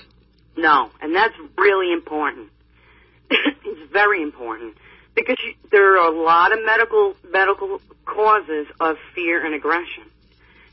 No, 0.57 0.89
and 0.99 1.15
that's 1.15 1.35
really 1.59 1.93
important. 1.93 2.49
it's 3.29 3.93
very 3.93 4.23
important 4.23 4.75
because 5.19 5.43
you, 5.43 5.53
there 5.71 5.97
are 5.97 6.11
a 6.11 6.15
lot 6.15 6.51
of 6.51 6.59
medical 6.65 7.15
medical 7.31 7.81
causes 8.05 8.67
of 8.79 8.97
fear 9.13 9.45
and 9.45 9.53
aggression. 9.53 10.03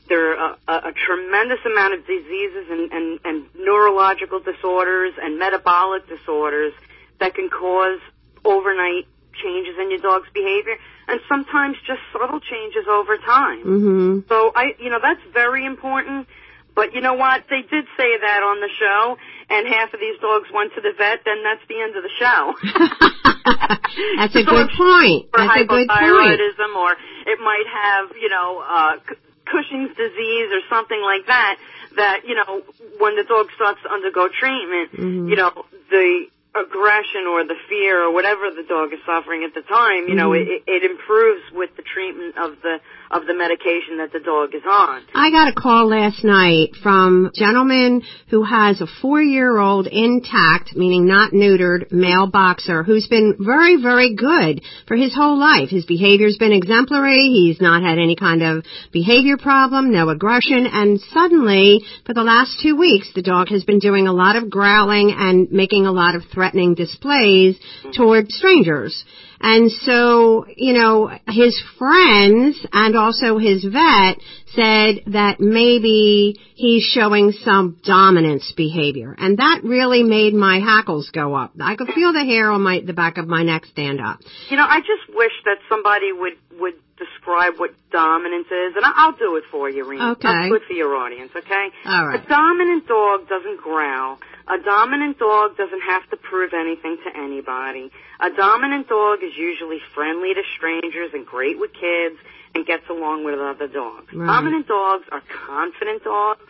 There 0.07 0.37
are 0.37 0.57
a, 0.67 0.71
a, 0.71 0.75
a 0.89 0.93
tremendous 0.93 1.59
amount 1.65 1.93
of 1.93 2.07
diseases 2.07 2.67
and, 2.69 2.91
and, 2.91 3.19
and 3.25 3.45
neurological 3.55 4.39
disorders 4.39 5.13
and 5.21 5.37
metabolic 5.37 6.07
disorders 6.07 6.73
that 7.19 7.35
can 7.35 7.49
cause 7.49 7.99
overnight 8.45 9.05
changes 9.33 9.75
in 9.79 9.91
your 9.91 9.99
dog's 9.99 10.29
behavior 10.33 10.77
and 11.07 11.19
sometimes 11.27 11.77
just 11.85 11.99
subtle 12.11 12.39
changes 12.39 12.85
over 12.89 13.17
time. 13.17 13.63
Mm-hmm. 13.63 14.19
So 14.29 14.51
I, 14.55 14.75
you 14.79 14.89
know, 14.89 14.99
that's 15.01 15.21
very 15.33 15.65
important. 15.65 16.27
But 16.75 16.93
you 16.93 17.01
know 17.01 17.15
what? 17.15 17.45
They 17.49 17.61
did 17.61 17.85
say 17.97 18.17
that 18.21 18.43
on 18.43 18.61
the 18.61 18.69
show, 18.77 19.17
and 19.49 19.67
half 19.67 19.93
of 19.93 19.99
these 19.99 20.19
dogs 20.21 20.47
went 20.53 20.75
to 20.75 20.81
the 20.81 20.93
vet. 20.95 21.21
Then 21.25 21.43
that's 21.43 21.65
the 21.67 21.81
end 21.81 21.95
of 21.97 22.03
the 22.03 22.13
show. 22.19 23.33
that's 24.17 24.35
a 24.35 24.43
so 24.43 24.51
good 24.51 24.69
point. 24.75 25.29
For 25.31 25.39
that's 25.39 25.61
a 25.61 25.65
good 25.65 25.87
point. 25.87 26.39
or 26.75 26.91
it 27.25 27.39
might 27.39 27.67
have, 27.71 28.15
you 28.19 28.29
know, 28.29 28.63
uh, 28.65 28.97
Cushing's 29.45 29.95
disease 29.95 30.49
or 30.51 30.61
something 30.69 31.01
like 31.01 31.25
that. 31.27 31.57
That 31.95 32.21
you 32.25 32.35
know, 32.35 32.61
when 32.99 33.15
the 33.15 33.23
dog 33.23 33.47
starts 33.55 33.81
to 33.83 33.89
undergo 33.89 34.27
treatment, 34.27 34.91
mm-hmm. 34.91 35.29
you 35.29 35.35
know, 35.35 35.65
the 35.89 36.27
aggression 36.63 37.27
or 37.29 37.43
the 37.43 37.57
fear 37.69 38.03
or 38.03 38.13
whatever 38.13 38.51
the 38.55 38.63
dog 38.67 38.93
is 38.93 38.99
suffering 39.05 39.43
at 39.43 39.53
the 39.53 39.61
time, 39.61 40.07
you 40.07 40.15
mm-hmm. 40.15 40.17
know, 40.17 40.33
it, 40.33 40.63
it 40.65 40.83
improves 40.83 41.43
with 41.53 41.69
the 41.75 41.83
treatment 41.83 42.37
of 42.37 42.57
the 42.61 42.77
of 43.09 43.25
the 43.25 43.33
medication 43.33 43.99
that 43.99 44.11
the 44.11 44.19
dog 44.19 44.53
is 44.53 44.63
on. 44.69 45.01
I 45.15 45.31
got 45.31 45.47
a 45.47 45.53
call 45.53 45.87
last 45.87 46.23
night 46.23 46.75
from 46.83 47.27
a 47.27 47.31
gentleman 47.33 48.01
who 48.29 48.43
has 48.43 48.81
a 48.81 48.87
four-year-old 49.01 49.87
intact, 49.87 50.75
meaning 50.75 51.07
not 51.07 51.31
neutered, 51.31 51.91
male 51.91 52.27
boxer 52.27 52.83
who's 52.83 53.07
been 53.07 53.35
very, 53.39 53.81
very 53.81 54.13
good 54.13 54.61
for 54.87 54.97
his 54.97 55.15
whole 55.15 55.39
life. 55.39 55.69
His 55.69 55.85
behavior's 55.85 56.37
been 56.37 56.51
exemplary. 56.51 57.31
He's 57.31 57.61
not 57.61 57.81
had 57.81 57.97
any 57.97 58.15
kind 58.15 58.43
of 58.43 58.65
behavior 58.91 59.37
problem, 59.37 59.91
no 59.91 60.09
aggression, 60.09 60.67
and 60.67 60.99
suddenly, 61.13 61.85
for 62.05 62.13
the 62.13 62.23
last 62.23 62.59
two 62.61 62.75
weeks, 62.75 63.09
the 63.15 63.21
dog 63.21 63.47
has 63.49 63.63
been 63.63 63.79
doing 63.79 64.07
a 64.07 64.13
lot 64.13 64.35
of 64.35 64.49
growling 64.49 65.13
and 65.17 65.51
making 65.51 65.85
a 65.85 65.91
lot 65.91 66.15
of 66.15 66.23
threatening 66.47 66.75
displays 66.75 67.57
toward 67.95 68.29
strangers. 68.31 69.03
And 69.39 69.69
so, 69.71 70.45
you 70.55 70.73
know, 70.73 71.11
his 71.27 71.61
friends 71.77 72.65
and 72.71 72.95
also 72.95 73.37
his 73.37 73.63
vet 73.63 74.17
said 74.55 75.13
that 75.13 75.39
maybe 75.39 76.39
he's 76.55 76.83
showing 76.83 77.33
some 77.43 77.79
dominance 77.83 78.51
behavior. 78.57 79.13
And 79.17 79.37
that 79.37 79.61
really 79.63 80.01
made 80.01 80.33
my 80.33 80.59
hackles 80.59 81.11
go 81.13 81.35
up. 81.35 81.51
I 81.61 81.75
could 81.75 81.89
feel 81.89 82.13
the 82.13 82.25
hair 82.25 82.49
on 82.49 82.61
my, 82.63 82.81
the 82.83 82.93
back 82.93 83.17
of 83.17 83.27
my 83.27 83.43
neck 83.43 83.65
stand 83.65 84.01
up. 84.01 84.19
You 84.49 84.57
know, 84.57 84.65
I 84.67 84.79
just 84.79 85.15
wish 85.15 85.33
that 85.45 85.57
somebody 85.69 86.11
would, 86.13 86.33
would 86.59 86.73
describe 86.97 87.59
what 87.59 87.71
dominance 87.91 88.47
is, 88.47 88.73
and 88.75 88.83
I'll 88.83 89.11
do 89.11 89.35
it 89.35 89.43
for 89.51 89.69
you, 89.69 89.87
Rena. 89.87 90.13
Okay. 90.13 90.27
I'll 90.27 90.49
do 90.49 90.55
it 90.55 90.63
for 90.67 90.73
your 90.73 90.95
audience, 90.95 91.31
okay? 91.35 91.67
All 91.85 92.07
right. 92.07 92.25
A 92.25 92.27
dominant 92.27 92.87
dog 92.87 93.29
doesn't 93.29 93.61
growl. 93.61 94.17
A 94.49 94.57
dominant 94.63 95.19
dog 95.19 95.57
doesn't 95.57 95.81
have 95.81 96.09
to 96.09 96.17
prove 96.17 96.53
anything 96.53 96.97
to 97.03 97.19
anybody. 97.19 97.91
A 98.19 98.29
dominant 98.29 98.87
dog 98.87 99.19
is 99.21 99.35
usually 99.35 99.79
friendly 99.93 100.33
to 100.33 100.41
strangers 100.55 101.11
and 101.13 101.25
great 101.25 101.59
with 101.59 101.73
kids 101.73 102.15
and 102.55 102.65
gets 102.65 102.87
along 102.89 103.25
with 103.25 103.39
other 103.39 103.67
dogs. 103.67 104.13
Right. 104.13 104.25
Dominant 104.25 104.67
dogs 104.67 105.05
are 105.11 105.21
confident 105.45 106.03
dogs 106.03 106.41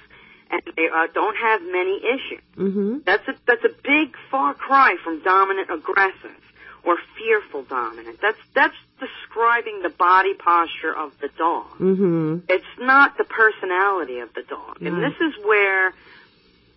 and 0.49 0.61
they 0.75 0.87
uh, 0.93 1.07
don't 1.13 1.35
have 1.35 1.61
many 1.61 1.97
issues. 1.97 2.43
Mm-hmm. 2.55 2.97
That's 3.05 3.27
a 3.27 3.33
that's 3.45 3.63
a 3.65 3.73
big 3.83 4.15
far 4.31 4.53
cry 4.53 4.95
from 5.03 5.21
dominant 5.23 5.69
aggressive 5.69 6.41
or 6.83 6.97
fearful 7.17 7.63
dominant. 7.63 8.19
That's 8.21 8.39
that's 8.53 8.75
describing 8.99 9.81
the 9.83 9.89
body 9.89 10.33
posture 10.33 10.95
of 10.95 11.11
the 11.19 11.29
dog. 11.37 11.71
Mm-hmm. 11.79 12.37
It's 12.49 12.65
not 12.79 13.17
the 13.17 13.25
personality 13.25 14.19
of 14.19 14.33
the 14.33 14.43
dog. 14.43 14.81
And 14.81 15.03
this 15.03 15.15
is 15.19 15.33
where 15.45 15.93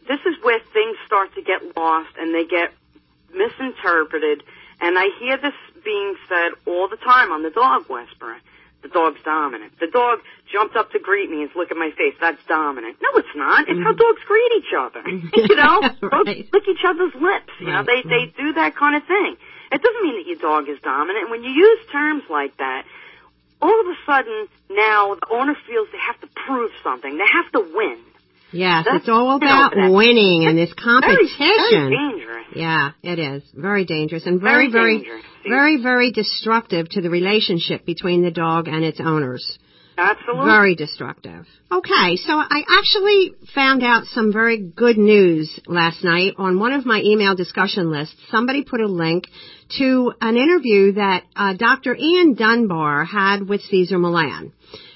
this 0.08 0.20
is 0.26 0.34
where 0.42 0.58
things 0.72 0.96
start 1.06 1.34
to 1.34 1.42
get 1.42 1.76
lost 1.76 2.10
and 2.18 2.34
they 2.34 2.44
get 2.44 2.72
misinterpreted. 3.32 4.42
And 4.80 4.98
I 4.98 5.08
hear 5.20 5.36
this 5.36 5.54
being 5.84 6.16
said 6.28 6.52
all 6.66 6.88
the 6.88 6.96
time 6.96 7.32
on 7.32 7.42
the 7.42 7.50
dog 7.50 7.88
whisperer. 7.88 8.36
The 8.82 8.88
dog's 8.88 9.20
dominant. 9.22 9.78
The 9.78 9.88
dog 9.92 10.20
jumped 10.50 10.74
up 10.74 10.90
to 10.92 10.98
greet 10.98 11.28
me 11.28 11.42
and 11.42 11.50
look 11.54 11.70
at 11.70 11.76
my 11.76 11.90
face. 11.90 12.14
That's 12.18 12.40
dominant. 12.48 12.96
No, 13.02 13.20
it's 13.20 13.28
not. 13.36 13.68
It's 13.68 13.76
mm-hmm. 13.76 13.82
how 13.82 13.92
dogs 13.92 14.22
greet 14.24 14.52
each 14.56 14.72
other. 14.72 15.02
you 15.36 15.56
know, 15.56 15.80
right. 15.84 16.24
dogs 16.24 16.48
lick 16.52 16.64
each 16.68 16.84
other's 16.86 17.12
lips. 17.14 17.52
You 17.60 17.68
right. 17.68 17.76
know, 17.76 17.84
they 17.84 18.00
they 18.08 18.32
do 18.32 18.54
that 18.54 18.76
kind 18.76 18.96
of 18.96 19.04
thing. 19.04 19.36
It 19.70 19.82
doesn't 19.82 20.02
mean 20.02 20.16
that 20.16 20.26
your 20.26 20.40
dog 20.40 20.68
is 20.68 20.80
dominant. 20.80 21.28
And 21.28 21.30
when 21.30 21.44
you 21.44 21.50
use 21.50 21.80
terms 21.92 22.24
like 22.30 22.56
that, 22.56 22.84
all 23.60 23.80
of 23.80 23.86
a 23.86 23.96
sudden 24.06 24.48
now 24.70 25.14
the 25.14 25.28
owner 25.30 25.54
feels 25.68 25.88
they 25.92 26.00
have 26.00 26.20
to 26.22 26.28
prove 26.46 26.70
something. 26.82 27.18
They 27.18 27.28
have 27.28 27.52
to 27.52 27.60
win. 27.60 27.98
Yes, 28.52 28.84
That's, 28.84 29.02
it's 29.02 29.08
all 29.08 29.36
about 29.36 29.76
you 29.76 29.82
know, 29.82 29.92
winning 29.92 30.46
and 30.46 30.58
this 30.58 30.72
competition. 30.72 31.28
Very, 31.38 31.70
very 31.70 31.96
dangerous. 31.96 32.46
Yeah, 32.54 32.90
it 33.02 33.18
is. 33.18 33.42
Very 33.54 33.84
dangerous 33.84 34.26
and 34.26 34.40
very, 34.40 34.70
very, 34.70 35.02
very, 35.02 35.22
very, 35.46 35.82
very 35.82 36.12
destructive 36.12 36.88
to 36.90 37.00
the 37.00 37.10
relationship 37.10 37.86
between 37.86 38.22
the 38.22 38.30
dog 38.30 38.66
and 38.66 38.84
its 38.84 39.00
owners. 39.00 39.58
Absolutely. 39.96 40.46
Very 40.46 40.74
destructive. 40.74 41.46
Okay, 41.70 42.16
so 42.16 42.32
I 42.32 42.64
actually 42.68 43.34
found 43.54 43.84
out 43.84 44.04
some 44.06 44.32
very 44.32 44.58
good 44.58 44.96
news 44.96 45.60
last 45.66 46.02
night 46.02 46.34
on 46.38 46.58
one 46.58 46.72
of 46.72 46.86
my 46.86 47.02
email 47.02 47.34
discussion 47.34 47.90
lists. 47.90 48.16
Somebody 48.30 48.64
put 48.64 48.80
a 48.80 48.86
link 48.86 49.24
to 49.78 50.12
an 50.20 50.36
interview 50.36 50.92
that 50.92 51.24
uh, 51.36 51.52
Dr. 51.54 51.94
Ian 51.94 52.34
Dunbar 52.34 53.04
had 53.04 53.46
with 53.46 53.60
Cesar 53.62 53.98
Millan. 53.98 54.52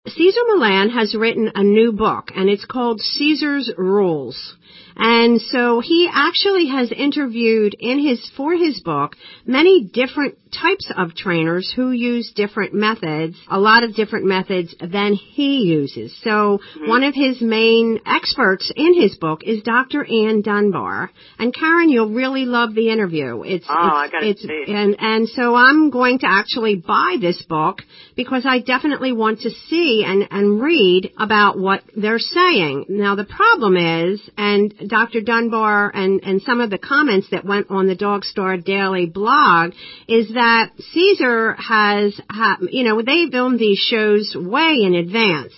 Cesar 0.07 0.41
Millan 0.49 0.91
has 0.91 1.15
written 1.15 1.51
a 1.55 1.63
new 1.63 1.91
book 1.91 2.31
and 2.37 2.51
it's 2.51 2.67
called 2.67 3.01
Cesar's 3.01 3.73
Rules. 3.79 4.55
And 4.97 5.41
so 5.41 5.81
he 5.81 6.09
actually 6.13 6.69
has 6.69 6.93
interviewed 6.93 7.75
in 7.79 7.99
his, 7.99 8.31
for 8.37 8.55
his 8.55 8.81
book, 8.81 9.17
many 9.45 9.85
different 9.85 10.39
types 10.55 10.91
of 10.97 11.15
trainers 11.15 11.73
who 11.75 11.91
use 11.91 12.33
different 12.35 12.73
methods, 12.73 13.37
a 13.51 13.59
lot 13.59 13.83
of 13.83 13.95
different 13.95 14.25
methods 14.27 14.75
than 14.81 15.15
he 15.15 15.63
uses. 15.63 16.17
So 16.23 16.59
mm-hmm. 16.59 16.89
one 16.89 17.03
of 17.03 17.15
his 17.15 17.41
main 17.41 18.01
experts 18.07 18.71
in 18.75 19.01
his 19.01 19.17
book 19.17 19.41
is 19.45 19.63
Dr. 19.63 20.07
Ian 20.07 20.43
Dunbar. 20.43 21.11
And 21.39 21.53
Karen, 21.55 21.89
you'll 21.89 22.15
really 22.15 22.45
love 22.45 22.75
the 22.75 22.91
interview. 22.91 23.43
It's, 23.43 23.67
oh, 23.69 24.05
it's, 24.05 24.15
I 24.15 24.21
gotta 24.21 24.37
see. 24.37 24.65
and, 24.69 24.97
and 24.99 25.29
so 25.29 25.55
I'm 25.55 25.91
going 25.91 26.21
to 26.21 26.27
actually 26.29 26.77
buy 26.77 27.17
this 27.21 27.43
book 27.49 27.79
because 28.17 28.45
I 28.47 28.61
definitely 28.61 29.13
want 29.13 29.41
to 29.41 29.51
see 29.51 30.05
and, 30.07 30.29
and 30.31 30.61
read 30.61 31.13
about 31.19 31.59
what 31.59 31.83
they're 31.97 32.19
saying. 32.19 32.87
Now 32.89 33.17
the 33.17 33.25
problem 33.25 33.77
is, 33.77 34.21
and 34.37 34.73
Dr. 34.89 35.21
Dunbar 35.21 35.91
and, 35.95 36.23
and 36.23 36.43
some 36.43 36.61
of 36.61 36.71
the 36.71 36.79
comments 36.79 37.29
that 37.31 37.45
went 37.45 37.71
on 37.71 37.87
the 37.87 37.95
Dog 37.95 38.25
Star 38.25 38.57
Daily 38.57 39.07
blog 39.07 39.73
is 40.09 40.29
that 40.35 40.71
Cesar 40.93 41.55
has, 41.55 42.21
ha, 42.31 42.59
you 42.71 42.85
know, 42.85 43.03
they 43.03 43.27
filmed 43.31 43.59
these 43.59 43.79
shows 43.79 44.35
way 44.39 44.77
in 44.83 44.95
advance. 44.95 45.53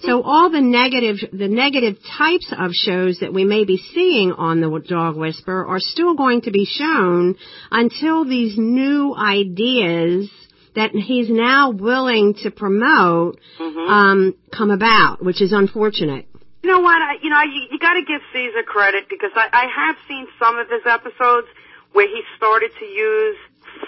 So 0.00 0.22
all 0.22 0.50
the 0.50 0.60
negative, 0.60 1.18
the 1.32 1.46
negative 1.46 1.96
types 2.18 2.52
of 2.58 2.72
shows 2.72 3.20
that 3.20 3.32
we 3.32 3.44
may 3.44 3.64
be 3.64 3.76
seeing 3.76 4.32
on 4.32 4.60
the 4.60 4.80
Dog 4.80 5.16
Whisperer 5.16 5.64
are 5.64 5.78
still 5.78 6.14
going 6.16 6.40
to 6.42 6.50
be 6.50 6.64
shown 6.64 7.36
until 7.70 8.24
these 8.24 8.54
new 8.58 9.14
ideas 9.14 10.28
that 10.74 10.90
he's 10.90 11.30
now 11.30 11.70
willing 11.70 12.34
to 12.42 12.50
promote 12.50 13.38
Mhm. 13.60 13.88
um, 13.88 14.34
come 14.50 14.70
about, 14.70 15.22
which 15.22 15.40
is 15.40 15.52
unfortunate. 15.52 16.26
You 16.62 16.70
know 16.70 16.80
what? 16.80 17.00
I, 17.02 17.18
you 17.22 17.30
know, 17.30 17.42
you, 17.42 17.66
you 17.70 17.78
got 17.78 17.94
to 17.94 18.02
give 18.02 18.20
Cesar 18.32 18.62
credit 18.62 19.08
because 19.08 19.30
I, 19.34 19.48
I 19.52 19.66
have 19.66 19.96
seen 20.08 20.26
some 20.38 20.58
of 20.58 20.68
his 20.70 20.82
episodes 20.86 21.48
where 21.92 22.06
he 22.06 22.22
started 22.36 22.70
to 22.78 22.84
use 22.86 23.36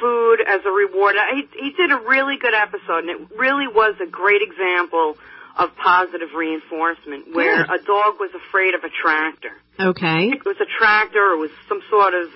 food 0.00 0.38
as 0.46 0.60
a 0.66 0.70
reward. 0.70 1.16
He, 1.34 1.46
he 1.58 1.70
did 1.70 1.90
a 1.90 2.00
really 2.06 2.36
good 2.36 2.54
episode, 2.54 3.06
and 3.06 3.10
it 3.10 3.38
really 3.38 3.68
was 3.68 3.94
a 4.02 4.10
great 4.10 4.42
example 4.42 5.16
of 5.56 5.70
positive 5.76 6.34
reinforcement 6.34 7.32
where 7.32 7.64
Good. 7.64 7.80
a 7.80 7.84
dog 7.84 8.18
was 8.18 8.30
afraid 8.34 8.74
of 8.74 8.82
a 8.82 8.90
tractor. 8.90 9.54
Okay. 9.78 10.34
It 10.34 10.44
was 10.44 10.56
a 10.58 10.66
tractor, 10.78 11.22
or 11.22 11.34
it 11.34 11.40
was 11.46 11.50
some 11.68 11.80
sort 11.88 12.14
of 12.14 12.28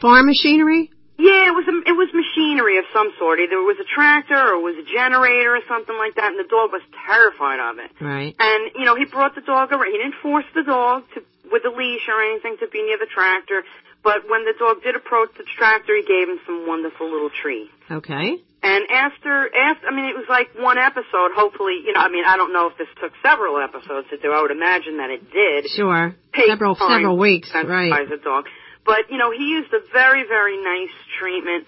Farm 0.00 0.26
machinery? 0.26 0.90
Yeah, 1.18 1.50
it 1.50 1.54
was 1.54 1.66
a, 1.66 1.74
it 1.90 1.96
was 1.98 2.08
machinery 2.14 2.78
of 2.78 2.86
some 2.94 3.10
sort. 3.18 3.40
Either 3.42 3.58
it 3.58 3.66
was 3.66 3.76
a 3.82 3.88
tractor 3.90 4.38
or 4.38 4.62
it 4.62 4.64
was 4.64 4.76
a 4.78 4.86
generator 4.86 5.54
or 5.58 5.62
something 5.68 5.96
like 5.98 6.14
that, 6.14 6.30
and 6.32 6.38
the 6.38 6.48
dog 6.48 6.70
was 6.72 6.82
terrified 7.06 7.58
of 7.58 7.78
it. 7.82 7.90
Right. 8.00 8.34
And 8.38 8.70
you 8.78 8.84
know, 8.86 8.94
he 8.94 9.04
brought 9.04 9.34
the 9.34 9.42
dog 9.42 9.72
around. 9.72 9.90
He 9.90 9.98
didn't 9.98 10.22
force 10.22 10.46
the 10.54 10.62
dog 10.62 11.04
to 11.14 11.22
with 11.50 11.64
a 11.64 11.72
leash 11.74 12.06
or 12.08 12.22
anything 12.22 12.56
to 12.60 12.68
be 12.68 12.82
near 12.86 12.98
the 12.98 13.08
tractor. 13.10 13.64
But 14.04 14.28
when 14.30 14.44
the 14.44 14.54
dog 14.58 14.82
did 14.84 14.94
approach 14.94 15.30
the 15.36 15.44
tractor, 15.44 15.96
he 15.96 16.04
gave 16.06 16.28
him 16.28 16.38
some 16.46 16.66
wonderful 16.68 17.10
little 17.10 17.30
treats. 17.34 17.72
Okay. 17.90 18.36
And 18.62 18.84
after, 18.90 19.48
after, 19.54 19.86
I 19.86 19.94
mean, 19.94 20.06
it 20.06 20.16
was 20.16 20.26
like 20.28 20.48
one 20.58 20.78
episode. 20.78 21.30
Hopefully, 21.34 21.78
you 21.84 21.92
know, 21.94 22.00
I 22.00 22.08
mean, 22.08 22.24
I 22.26 22.36
don't 22.36 22.52
know 22.52 22.68
if 22.68 22.76
this 22.78 22.88
took 23.00 23.12
several 23.22 23.58
episodes 23.58 24.08
to 24.10 24.18
do. 24.18 24.30
I 24.32 24.42
would 24.42 24.50
imagine 24.50 24.98
that 24.98 25.10
it 25.10 25.30
did. 25.30 25.70
Sure. 25.70 26.14
Take 26.34 26.46
Several 26.46 26.74
several 26.76 27.16
weeks. 27.18 27.50
to 27.52 27.62
Right. 27.66 27.90
sensitize 27.92 28.12
a 28.12 28.22
dog. 28.22 28.46
But 28.88 29.10
you 29.12 29.18
know, 29.18 29.30
he 29.30 29.44
used 29.58 29.72
a 29.74 29.80
very, 29.92 30.24
very 30.26 30.56
nice 30.56 30.94
treatment, 31.20 31.66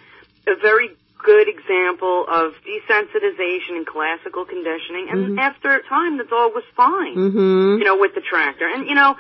a 0.48 0.56
very 0.56 0.88
good 1.22 1.48
example 1.48 2.24
of 2.26 2.54
desensitization 2.64 3.76
and 3.76 3.87
classical 3.87 4.46
conditioning. 4.46 5.11
And 5.11 5.37
Mhm. 5.37 5.38
after 5.38 5.68
a 5.70 5.83
time, 5.83 6.16
the 6.16 6.24
dog 6.24 6.54
was 6.54 6.64
fine. 6.74 7.14
Mm-hmm. 7.14 7.78
You 7.78 7.85
know, 7.85 7.96
with 7.98 8.14
the 8.14 8.22
tractor. 8.22 8.66
And 8.66 8.88
you 8.88 8.94
know, 8.94 9.16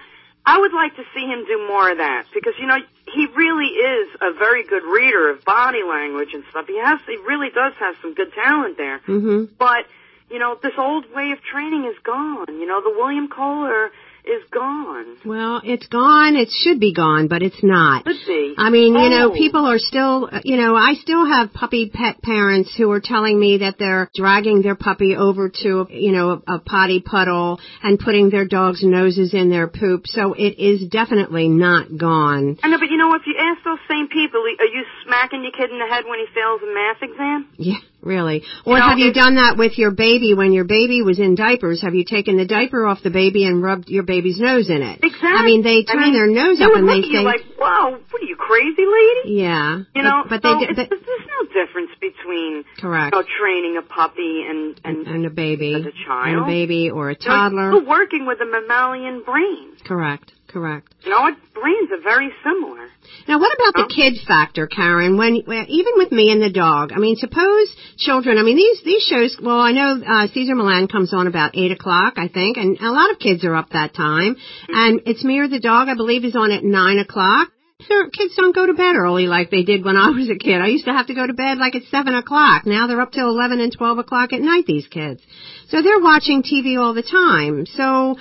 I 0.46 0.58
would 0.58 0.72
like 0.72 0.96
to 0.96 1.04
see 1.14 1.26
him 1.26 1.44
do 1.44 1.58
more 1.68 1.90
of 1.90 1.98
that 1.98 2.24
because 2.32 2.54
you 2.58 2.66
know 2.66 2.78
he 3.12 3.26
really 3.26 3.66
is 3.92 4.08
a 4.22 4.32
very 4.32 4.62
good 4.64 4.84
reader 4.84 5.28
of 5.28 5.44
body 5.44 5.82
language 5.82 6.32
and 6.32 6.42
stuff. 6.50 6.66
He 6.68 6.78
has, 6.78 7.00
he 7.06 7.16
really 7.18 7.50
does 7.50 7.74
have 7.80 7.96
some 8.00 8.14
good 8.14 8.32
talent 8.32 8.78
there. 8.78 9.00
Mm-hmm. 9.00 9.44
But, 9.58 9.84
you 10.30 10.38
know, 10.38 10.54
this 10.62 10.72
old 10.78 11.12
way 11.12 11.32
of 11.32 11.42
training 11.42 11.84
is 11.86 11.98
gone. 12.04 12.46
You 12.48 12.66
know, 12.66 12.80
the 12.80 12.94
William 12.96 13.28
Koehler 13.28 13.90
is 14.24 14.42
gone. 14.52 15.16
Well, 15.24 15.60
it's 15.64 15.86
gone. 15.88 16.36
It 16.36 16.48
should 16.50 16.80
be 16.80 16.92
gone, 16.94 17.28
but 17.28 17.42
it's 17.42 17.62
not. 17.62 18.04
Could 18.04 18.16
be. 18.26 18.54
I 18.58 18.70
mean, 18.70 18.94
you 18.94 19.08
know, 19.10 19.30
Oh. 19.30 19.34
people 19.34 19.64
are 19.66 19.78
still, 19.78 20.28
you 20.44 20.56
know, 20.56 20.74
I 20.74 20.94
still 20.94 21.26
have 21.26 21.52
puppy 21.52 21.90
pet 21.92 22.22
parents 22.22 22.74
who 22.76 22.90
are 22.92 23.00
telling 23.00 23.38
me 23.38 23.58
that 23.58 23.76
they're 23.78 24.08
dragging 24.14 24.62
their 24.62 24.74
puppy 24.74 25.16
over 25.16 25.48
to, 25.62 25.86
you 25.90 26.12
know, 26.12 26.42
a, 26.46 26.54
a 26.54 26.58
potty 26.58 27.00
puddle 27.00 27.60
and 27.82 27.98
putting 27.98 28.30
their 28.30 28.46
dog's 28.46 28.82
noses 28.82 29.34
in 29.34 29.50
their 29.50 29.68
poop. 29.68 30.06
So 30.06 30.32
it 30.34 30.58
is 30.58 30.88
definitely 30.88 31.48
not 31.48 31.96
gone. 31.96 32.58
I 32.62 32.68
know, 32.68 32.78
but 32.78 32.90
you 32.90 32.96
know, 32.96 33.14
if 33.14 33.22
you 33.26 33.34
ask 33.38 33.62
those 33.64 33.78
same 33.90 34.08
people, 34.08 34.40
are 34.40 34.64
you 34.66 34.84
smacking 35.06 35.42
your 35.42 35.52
kid 35.52 35.70
in 35.70 35.78
the 35.78 35.86
head 35.86 36.04
when 36.06 36.18
he 36.18 36.26
fails 36.34 36.60
a 36.62 36.72
math 36.74 37.02
exam? 37.02 37.48
Yeah, 37.56 37.78
really. 38.02 38.42
Or 38.64 38.78
know, 38.78 38.88
have 38.88 38.98
you 38.98 39.12
done 39.12 39.36
that 39.36 39.56
with 39.56 39.78
your 39.78 39.90
baby 39.90 40.34
when 40.34 40.52
your 40.52 40.64
baby 40.64 41.02
was 41.02 41.18
in 41.18 41.34
diapers? 41.34 41.82
Have 41.82 41.94
you 41.94 42.04
taken 42.04 42.36
the 42.36 42.46
diaper 42.46 42.86
off 42.86 43.02
the 43.02 43.10
baby 43.10 43.44
and 43.44 43.62
rubbed 43.62 43.88
your 43.88 44.02
baby's 44.02 44.38
nose 44.38 44.68
in 44.68 44.82
it? 44.82 45.00
Exactly. 45.02 45.28
I 45.28 45.44
mean, 45.44 45.62
they 45.62 45.84
turn 45.84 46.00
mean, 46.00 46.12
their 46.12 46.26
nose 46.26 46.60
up 46.60 46.74
and 46.74 46.88
they 46.88 47.02
say, 47.02 47.22
like, 47.22 47.40
"Whoa, 47.58 47.98
what 48.10 48.22
are 48.22 48.26
you 48.26 48.36
crazy, 48.36 48.84
lady?" 48.86 49.40
yeah. 49.40 49.82
You 49.94 50.02
know, 50.02 50.24
but, 50.28 50.42
but 50.42 50.48
so 50.48 50.58
they, 50.60 50.82
it's, 50.82 50.90
there's 50.90 51.26
no 51.28 51.64
difference 51.64 51.90
between 52.00 52.64
correct. 52.78 53.14
you 53.14 53.20
know, 53.20 53.26
training 53.38 53.76
a 53.76 53.82
puppy 53.82 54.44
and 54.48 54.80
and, 54.84 55.06
and 55.06 55.26
a 55.26 55.30
baby, 55.30 55.74
as 55.74 55.86
a 55.86 56.06
child. 56.06 56.28
and 56.28 56.42
a 56.42 56.46
baby 56.46 56.90
or 56.90 57.10
a 57.10 57.14
toddler. 57.16 57.72
You're 57.72 57.84
working 57.86 58.26
with 58.26 58.40
a 58.40 58.46
mammalian 58.46 59.22
brain. 59.22 59.76
Correct, 59.84 60.32
correct. 60.50 60.94
You 61.04 61.10
know, 61.10 61.20
what? 61.20 61.36
brains 61.60 61.90
are 61.92 62.02
very 62.02 62.32
similar. 62.42 62.88
Now, 63.28 63.38
what 63.38 63.52
about 63.54 63.74
the 63.76 63.94
kid 63.94 64.14
factor, 64.26 64.66
Karen? 64.66 65.16
When 65.16 65.36
even 65.36 65.92
with 65.96 66.10
me 66.10 66.30
and 66.32 66.42
the 66.42 66.50
dog, 66.50 66.92
I 66.92 66.98
mean, 66.98 67.16
suppose 67.16 67.68
children. 67.98 68.38
I 68.38 68.42
mean, 68.42 68.56
these 68.56 68.82
these 68.84 69.02
shows. 69.02 69.36
Well, 69.40 69.60
I 69.60 69.72
know 69.72 70.00
uh, 70.00 70.26
Cesar 70.32 70.54
Millan 70.54 70.88
comes 70.88 71.12
on 71.12 71.26
about 71.26 71.56
eight 71.56 71.70
o'clock, 71.70 72.14
I 72.16 72.28
think, 72.28 72.56
and 72.56 72.78
a 72.80 72.90
lot 72.90 73.10
of 73.10 73.18
kids 73.18 73.44
are 73.44 73.54
up 73.54 73.70
that 73.70 73.94
time. 73.94 74.36
And 74.68 75.02
it's 75.06 75.22
me 75.22 75.38
or 75.38 75.48
the 75.48 75.60
dog, 75.60 75.88
I 75.88 75.94
believe, 75.94 76.24
is 76.24 76.34
on 76.34 76.50
at 76.50 76.64
nine 76.64 76.98
o'clock. 76.98 77.48
Their 77.88 78.10
kids 78.10 78.34
don't 78.36 78.54
go 78.54 78.66
to 78.66 78.74
bed 78.74 78.94
early 78.96 79.26
like 79.26 79.50
they 79.50 79.62
did 79.62 79.84
when 79.84 79.96
I 80.04 80.10
was 80.10 80.30
a 80.30 80.36
kid. 80.36 80.60
I 80.60 80.68
used 80.68 80.86
to 80.86 80.92
have 80.92 81.06
to 81.08 81.14
go 81.14 81.26
to 81.26 81.34
bed 81.34 81.58
like 81.58 81.74
at 81.74 81.84
seven 81.90 82.14
o'clock. 82.14 82.66
Now 82.66 82.86
they're 82.86 83.00
up 83.00 83.12
till 83.12 83.28
eleven 83.28 83.60
and 83.60 83.72
twelve 83.72 83.98
o'clock 83.98 84.32
at 84.32 84.40
night. 84.40 84.64
These 84.66 84.88
kids, 84.88 85.22
so 85.68 85.82
they're 85.82 86.00
watching 86.00 86.42
TV 86.42 86.78
all 86.80 86.94
the 86.94 87.02
time. 87.02 87.66
So 87.66 88.16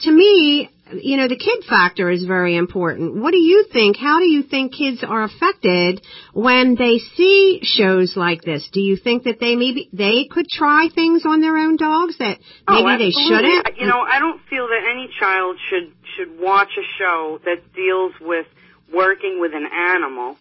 to 0.00 0.10
me, 0.10 0.70
you 0.94 1.16
know, 1.16 1.28
the 1.28 1.36
kid 1.36 1.64
factor 1.68 2.10
is 2.10 2.24
very 2.24 2.56
important. 2.56 3.16
What 3.16 3.32
do 3.32 3.38
you 3.38 3.66
think? 3.72 3.96
How 3.96 4.18
do 4.18 4.26
you 4.26 4.42
think 4.42 4.74
kids 4.74 5.04
are 5.06 5.22
affected 5.22 6.02
when 6.32 6.74
they 6.74 6.98
see 7.16 7.60
shows 7.62 8.16
like 8.16 8.42
this? 8.42 8.68
Do 8.72 8.80
you 8.80 8.96
think 8.96 9.24
that 9.24 9.40
they 9.40 9.56
maybe 9.56 9.88
they 9.92 10.26
could 10.30 10.48
try 10.48 10.88
things 10.94 11.22
on 11.24 11.40
their 11.40 11.56
own 11.56 11.76
dogs 11.76 12.18
that 12.18 12.38
maybe 12.68 12.94
oh, 12.94 12.98
they 12.98 13.10
shouldn't? 13.10 13.78
You 13.78 13.86
know, 13.86 14.00
I 14.00 14.18
don't 14.18 14.40
feel 14.48 14.68
that 14.68 14.82
any 14.90 15.08
child 15.18 15.56
should 15.68 15.92
should 16.16 16.40
watch 16.40 16.70
a 16.78 16.84
show 16.98 17.40
that 17.44 17.72
deals 17.74 18.12
with 18.20 18.46
working 18.92 19.40
with 19.40 19.54
an 19.54 19.66
animal, 19.66 20.36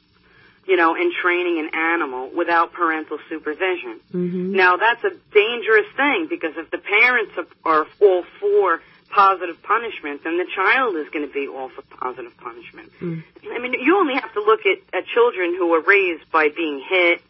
you 0.68 0.76
know, 0.76 0.96
and 0.96 1.12
training 1.22 1.60
an 1.60 1.70
animal 1.74 2.32
without 2.36 2.74
parental 2.74 3.20
supervision. 3.30 4.00
hmm 4.12 4.56
Now 4.56 4.78
that's 4.78 5.04
a 5.04 5.12
dangerous 5.34 5.88
thing 5.96 6.28
because 6.30 6.54
if 6.58 6.70
the 6.72 6.80
parents 6.80 7.34
are, 7.38 7.80
are 7.82 7.88
all 8.02 8.24
for 8.40 8.82
positive 9.12 9.62
punishment, 9.64 10.24
then 10.24 10.38
the 10.38 10.48
child 10.56 10.96
is 10.96 11.08
going 11.14 11.28
to 11.28 11.34
be 11.34 11.48
all 11.48 11.70
for 11.70 11.84
positive 11.84 12.36
punishment. 12.38 12.92
Mm. 13.02 13.24
I 13.52 13.60
mean, 13.60 13.74
you 13.74 13.98
only 13.98 14.16
have 14.16 14.34
to 14.34 14.42
look 14.42 14.62
at, 14.66 14.80
at 14.98 15.06
children 15.08 15.56
who 15.58 15.74
are 15.74 15.82
raised 15.82 16.30
by 16.32 16.50
being 16.50 16.82
hit 16.88 17.22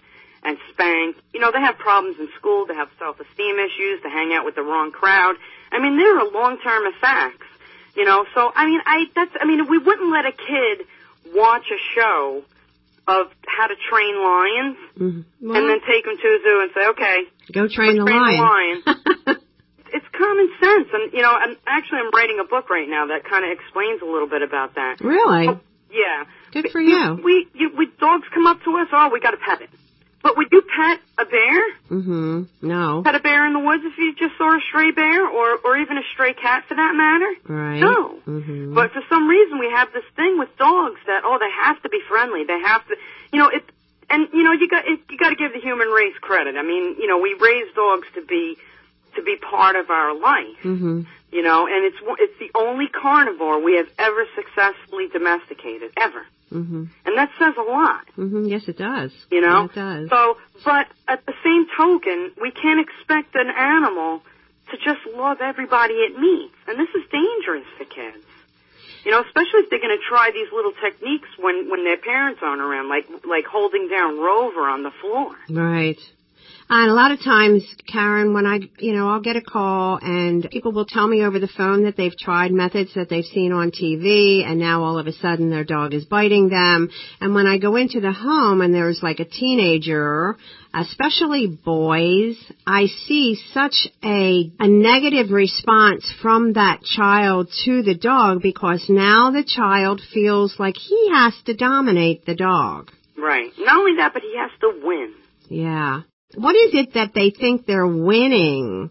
and 0.43 0.57
spanked. 0.71 1.21
You 1.33 1.39
know, 1.39 1.51
they 1.51 1.61
have 1.61 1.77
problems 1.77 2.17
in 2.19 2.29
school, 2.37 2.65
they 2.65 2.75
have 2.75 2.89
self-esteem 2.97 3.59
issues, 3.59 4.03
they 4.03 4.09
hang 4.09 4.33
out 4.33 4.45
with 4.45 4.55
the 4.55 4.63
wrong 4.63 4.91
crowd. 4.91 5.35
I 5.71 5.79
mean, 5.79 5.97
there 5.97 6.19
are 6.19 6.29
long-term 6.29 6.83
effects. 6.95 7.47
You 7.95 8.05
know, 8.05 8.25
so 8.33 8.51
I 8.55 8.65
mean, 8.65 8.79
I 8.85 9.03
that's 9.13 9.31
I 9.39 9.45
mean, 9.45 9.67
we 9.67 9.77
wouldn't 9.77 10.11
let 10.11 10.25
a 10.25 10.31
kid 10.31 10.87
watch 11.35 11.65
a 11.67 11.79
show 11.93 12.43
of 13.07 13.27
how 13.45 13.67
to 13.67 13.75
train 13.89 14.15
lions 14.15 14.77
hmm 14.97 15.21
Well, 15.41 15.57
and 15.57 15.69
then 15.69 15.79
take 15.85 16.05
them 16.05 16.15
to 16.15 16.27
a 16.27 16.39
zoo 16.43 16.61
and 16.61 16.71
say, 16.73 16.87
okay, 16.87 17.17
go 17.51 17.67
train 17.67 17.97
the 17.97 18.05
train 18.05 18.21
the 18.21 18.41
lion. 18.41 19.37
it's 19.93 20.05
common 20.17 20.49
sense. 20.59 20.87
And 20.93 21.13
you 21.13 21.21
know, 21.21 21.37
and 21.41 21.57
actually, 21.67 21.99
I'm 21.99 22.11
writing 22.11 22.39
a 22.39 22.45
book 22.47 22.69
right 22.69 22.87
now 22.87 23.07
that 23.07 23.23
kind 23.25 23.45
of 23.45 23.51
explains 23.51 24.01
a 24.01 24.05
little 24.05 24.27
bit 24.27 24.41
about 24.41 24.75
that. 24.75 25.01
really? 25.01 25.47
Yeah. 25.91 26.23
Good 26.53 26.69
for 26.71 26.79
you. 26.79 27.19
We, 27.23 27.47
you, 27.53 27.71
we 27.77 27.87
dogs 27.99 28.27
come 28.33 28.47
up 28.47 28.63
to 28.63 28.77
us. 28.77 28.87
Oh, 28.93 29.09
we 29.11 29.19
got 29.19 29.31
to 29.31 29.37
pet 29.37 29.61
it. 29.61 29.69
But 30.23 30.37
would 30.37 30.47
you 30.51 30.61
pet 30.61 30.99
a 31.17 31.25
bear? 31.25 31.73
hmm 31.89 32.43
No. 32.61 33.01
Pet 33.03 33.15
a 33.15 33.19
bear 33.19 33.45
in 33.47 33.53
the 33.53 33.59
woods 33.59 33.83
if 33.85 33.97
you 33.97 34.13
just 34.15 34.37
saw 34.37 34.55
a 34.55 34.61
stray 34.69 34.91
bear, 34.91 35.27
or 35.27 35.57
or 35.65 35.77
even 35.77 35.97
a 35.97 36.03
stray 36.13 36.33
cat 36.33 36.65
for 36.67 36.75
that 36.75 36.93
matter? 36.95 37.31
Right. 37.51 37.79
No. 37.79 38.19
hmm 38.23 38.73
But 38.75 38.91
for 38.93 39.01
some 39.09 39.27
reason, 39.27 39.59
we 39.59 39.69
have 39.71 39.91
this 39.91 40.05
thing 40.15 40.37
with 40.37 40.55
dogs 40.57 40.99
that 41.07 41.23
oh, 41.25 41.37
they 41.39 41.49
have 41.65 41.81
to 41.81 41.89
be 41.89 41.99
friendly. 42.07 42.43
They 42.45 42.59
have 42.59 42.87
to, 42.87 42.95
you 43.33 43.39
know, 43.39 43.49
it. 43.49 43.63
And 44.09 44.27
you 44.33 44.43
know, 44.43 44.51
you 44.51 44.67
got 44.69 44.85
it, 44.87 44.99
you 45.09 45.17
got 45.17 45.29
to 45.29 45.35
give 45.35 45.53
the 45.53 45.59
human 45.59 45.87
race 45.87 46.15
credit. 46.21 46.55
I 46.55 46.61
mean, 46.63 46.95
you 46.99 47.07
know, 47.07 47.17
we 47.19 47.33
raise 47.39 47.73
dogs 47.73 48.07
to 48.15 48.21
be 48.25 48.57
to 49.15 49.21
be 49.21 49.35
part 49.37 49.75
of 49.75 49.89
our 49.89 50.13
life. 50.17 50.57
hmm 50.61 51.01
You 51.31 51.41
know, 51.41 51.65
and 51.67 51.85
it's 51.85 51.97
it's 52.19 52.37
the 52.39 52.51
only 52.59 52.87
carnivore 52.87 53.59
we 53.63 53.73
have 53.77 53.87
ever 53.97 54.25
successfully 54.35 55.07
domesticated 55.07 55.91
ever, 55.97 56.25
hmm 56.49 56.85
and 57.05 57.17
that 57.17 57.29
says 57.39 57.53
a 57.57 57.61
lot. 57.77 58.03
hmm 58.15 58.45
Yes, 58.45 58.67
it 58.67 58.77
does. 58.77 59.11
You 59.31 59.41
know, 59.41 59.65
it 59.65 59.73
does. 59.75 60.09
so 60.09 60.37
but 60.65 60.87
at 61.07 61.25
the 61.25 61.33
same 61.43 61.63
token, 61.77 62.31
we 62.41 62.51
can't 62.51 62.79
expect 62.87 63.35
an 63.35 63.49
animal 63.49 64.21
to 64.71 64.77
just 64.77 65.01
love 65.15 65.37
everybody 65.41 65.95
it 66.07 66.13
meets, 66.19 66.55
and 66.67 66.77
this 66.79 66.89
is 66.99 67.03
dangerous 67.11 67.67
for 67.77 67.85
kids. 67.85 68.25
You 69.03 69.09
know, 69.11 69.21
especially 69.27 69.61
if 69.63 69.69
they're 69.71 69.79
going 69.87 69.97
to 69.97 70.05
try 70.07 70.29
these 70.31 70.51
little 70.53 70.73
techniques 70.85 71.27
when 71.39 71.69
when 71.71 71.83
their 71.83 71.97
parents 71.97 72.39
aren't 72.43 72.61
around, 72.61 72.87
like 72.89 73.05
like 73.25 73.45
holding 73.45 73.87
down 73.89 74.19
Rover 74.19 74.65
on 74.75 74.83
the 74.83 74.91
floor. 75.01 75.31
Right. 75.49 75.99
And 76.73 76.89
a 76.89 76.93
lot 76.93 77.11
of 77.11 77.21
times, 77.21 77.65
Karen, 77.85 78.33
when 78.33 78.45
I, 78.45 78.59
you 78.79 78.93
know, 78.93 79.09
I'll 79.09 79.19
get 79.19 79.35
a 79.35 79.41
call 79.41 79.99
and 80.01 80.49
people 80.49 80.71
will 80.71 80.85
tell 80.85 81.05
me 81.05 81.21
over 81.21 81.37
the 81.37 81.49
phone 81.49 81.83
that 81.83 81.97
they've 81.97 82.17
tried 82.17 82.53
methods 82.53 82.93
that 82.95 83.09
they've 83.09 83.25
seen 83.25 83.51
on 83.51 83.71
TV 83.71 84.45
and 84.45 84.57
now 84.57 84.81
all 84.81 84.97
of 84.97 85.05
a 85.05 85.11
sudden 85.11 85.49
their 85.49 85.65
dog 85.65 85.93
is 85.93 86.05
biting 86.05 86.47
them. 86.47 86.89
And 87.19 87.35
when 87.35 87.45
I 87.45 87.57
go 87.57 87.75
into 87.75 87.99
the 87.99 88.13
home 88.13 88.61
and 88.61 88.73
there's 88.73 89.01
like 89.03 89.19
a 89.19 89.25
teenager, 89.25 90.37
especially 90.73 91.47
boys, 91.47 92.37
I 92.65 92.85
see 93.05 93.37
such 93.53 93.89
a, 94.01 94.49
a 94.57 94.67
negative 94.69 95.29
response 95.29 96.09
from 96.21 96.53
that 96.53 96.83
child 96.83 97.49
to 97.65 97.83
the 97.83 97.95
dog 97.95 98.41
because 98.41 98.85
now 98.87 99.31
the 99.31 99.43
child 99.43 99.99
feels 100.13 100.55
like 100.57 100.77
he 100.77 101.09
has 101.11 101.33
to 101.47 101.53
dominate 101.53 102.25
the 102.25 102.35
dog. 102.35 102.91
Right. 103.17 103.51
Not 103.59 103.75
only 103.75 103.97
that, 103.97 104.13
but 104.13 104.21
he 104.21 104.37
has 104.37 104.51
to 104.61 104.79
win. 104.81 105.15
Yeah. 105.49 106.03
What 106.35 106.55
is 106.55 106.73
it 106.73 106.93
that 106.93 107.13
they 107.13 107.29
think 107.31 107.65
they're 107.65 107.87
winning? 107.87 108.89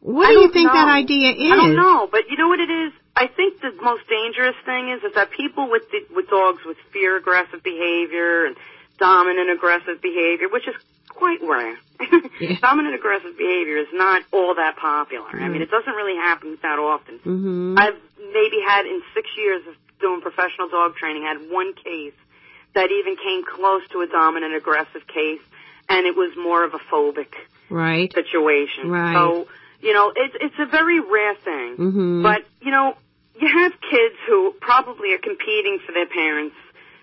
What 0.00 0.28
do 0.28 0.32
you 0.40 0.50
think 0.50 0.68
know. 0.68 0.72
that 0.72 0.88
idea 0.88 1.32
is? 1.32 1.52
I 1.52 1.56
don't 1.56 1.76
know, 1.76 2.08
but 2.10 2.22
you 2.30 2.36
know 2.36 2.48
what 2.48 2.60
it 2.60 2.70
is? 2.70 2.92
I 3.14 3.26
think 3.26 3.60
the 3.60 3.72
most 3.82 4.08
dangerous 4.08 4.56
thing 4.64 4.90
is, 4.96 5.04
is 5.04 5.14
that 5.14 5.30
people 5.30 5.70
with 5.70 5.82
the, 5.90 6.14
with 6.14 6.28
dogs 6.28 6.64
with 6.64 6.78
fear 6.92 7.18
aggressive 7.18 7.62
behavior 7.62 8.46
and 8.46 8.56
dominant 8.98 9.50
aggressive 9.50 10.00
behavior, 10.00 10.48
which 10.48 10.66
is 10.66 10.74
quite 11.08 11.40
rare. 11.42 11.76
Yeah. 12.40 12.56
dominant 12.62 12.94
aggressive 12.94 13.36
behavior 13.36 13.76
is 13.76 13.92
not 13.92 14.22
all 14.32 14.54
that 14.54 14.76
popular. 14.78 15.28
I 15.28 15.48
mean, 15.48 15.60
it 15.60 15.70
doesn't 15.70 15.92
really 15.92 16.16
happen 16.16 16.56
that 16.62 16.78
often. 16.78 17.18
Mm-hmm. 17.18 17.76
I've 17.76 18.00
maybe 18.16 18.64
had 18.66 18.86
in 18.86 19.02
six 19.12 19.28
years 19.36 19.60
of 19.68 19.74
doing 20.00 20.22
professional 20.22 20.70
dog 20.70 20.96
training, 20.96 21.24
had 21.24 21.50
one 21.52 21.74
case 21.74 22.16
that 22.74 22.88
even 22.90 23.16
came 23.16 23.44
close 23.44 23.82
to 23.92 24.00
a 24.00 24.06
dominant 24.06 24.54
aggressive 24.56 25.06
case, 25.06 25.44
and 25.90 26.06
it 26.06 26.16
was 26.16 26.32
more 26.36 26.64
of 26.64 26.72
a 26.72 26.78
phobic 26.90 27.34
Right. 27.68 28.12
situation. 28.14 28.88
Right. 28.90 29.12
So, 29.14 29.46
you 29.82 29.92
know, 29.92 30.12
it's 30.16 30.36
it's 30.40 30.58
a 30.58 30.66
very 30.66 31.00
rare 31.00 31.34
thing. 31.34 31.76
Mhm. 31.76 32.22
But, 32.22 32.44
you 32.62 32.70
know, 32.70 32.96
you 33.40 33.48
have 33.48 33.72
kids 33.80 34.16
who 34.26 34.52
probably 34.60 35.12
are 35.14 35.18
competing 35.18 35.78
for 35.84 35.92
their 35.92 36.06
parents' 36.06 36.56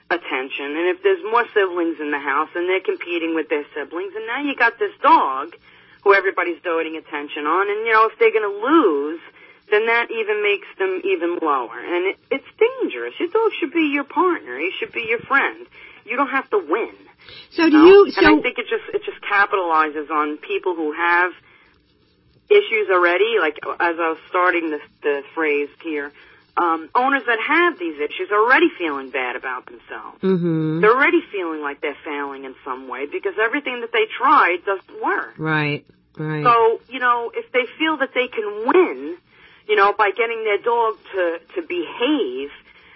attention. 0.10 0.66
And 0.78 0.88
if 0.90 1.04
there's 1.04 1.24
more 1.24 1.46
siblings 1.54 2.00
in 2.00 2.12
the 2.12 2.20
house 2.20 2.50
and 2.56 2.68
they're 2.70 2.80
competing 2.94 3.36
with 3.36 3.50
their 3.50 3.66
siblings, 3.76 4.14
and 4.16 4.26
now 4.26 4.42
you 4.42 4.56
got 4.56 4.80
this 4.80 4.94
dog 5.02 5.56
who 6.04 6.14
everybody's 6.14 6.62
doting 6.64 6.96
attention 6.96 7.46
on, 7.46 7.70
and, 7.70 7.86
you 7.86 7.92
know, 7.92 8.06
if 8.06 8.18
they're 8.20 8.32
going 8.32 8.50
to 8.50 8.66
lose, 8.66 9.20
then 9.70 9.88
that 9.88 10.10
even 10.12 10.42
makes 10.44 10.68
them 10.80 11.02
even 11.04 11.40
lower. 11.42 11.78
And 11.80 12.06
it, 12.08 12.18
it's 12.32 12.48
dangerous. 12.58 13.20
Your 13.20 13.28
dog 13.30 13.52
should 13.60 13.74
be 13.74 13.88
your 13.92 14.06
partner. 14.06 14.58
He 14.58 14.72
should 14.80 14.94
be 14.94 15.04
your 15.10 15.20
friend. 15.20 15.66
You 16.08 16.16
don't 16.16 16.30
have 16.30 16.50
to 16.52 16.58
win. 16.58 16.94
So 17.52 17.70
do 17.70 17.78
you? 17.78 18.06
and 18.06 18.14
So 18.14 18.40
I 18.40 18.42
think 18.42 18.58
it 18.58 18.68
just 18.70 18.84
it 18.94 19.04
just 19.04 19.22
capitalizes 19.22 20.10
on 20.10 20.38
people 20.38 20.76
who 20.76 20.94
have 20.94 21.32
issues 22.50 22.88
already. 22.92 23.36
Like 23.40 23.58
as 23.80 23.96
I 24.00 24.10
was 24.10 24.18
starting 24.30 24.70
the 24.70 24.80
the 25.02 25.24
phrase 25.36 25.70
here, 25.84 26.12
um, 26.56 26.90
owners 26.96 27.24
that 27.26 27.40
have 27.46 27.78
these 27.78 27.96
issues 28.00 28.30
are 28.32 28.40
already 28.40 28.70
feeling 28.78 29.10
bad 29.10 29.36
about 29.36 29.66
themselves. 29.66 30.22
hmm 30.22 30.80
They're 30.82 30.96
already 30.96 31.22
feeling 31.32 31.62
like 31.62 31.82
they're 31.82 31.98
failing 32.04 32.46
in 32.46 32.56
some 32.64 32.88
way 32.88 33.06
because 33.06 33.34
everything 33.42 33.82
that 33.82 33.92
they 33.92 34.06
tried 34.18 34.60
doesn't 34.66 35.02
work. 35.04 35.34
Right. 35.38 35.86
Right. 36.18 36.44
So 36.44 36.82
you 36.90 37.00
know, 37.00 37.32
if 37.34 37.52
they 37.52 37.66
feel 37.78 37.98
that 37.98 38.14
they 38.14 38.28
can 38.28 38.66
win, 38.66 39.18
you 39.68 39.76
know, 39.76 39.94
by 39.94 40.12
getting 40.12 40.44
their 40.44 40.58
dog 40.60 40.96
to 41.14 41.40
to 41.56 41.62
behave 41.62 42.50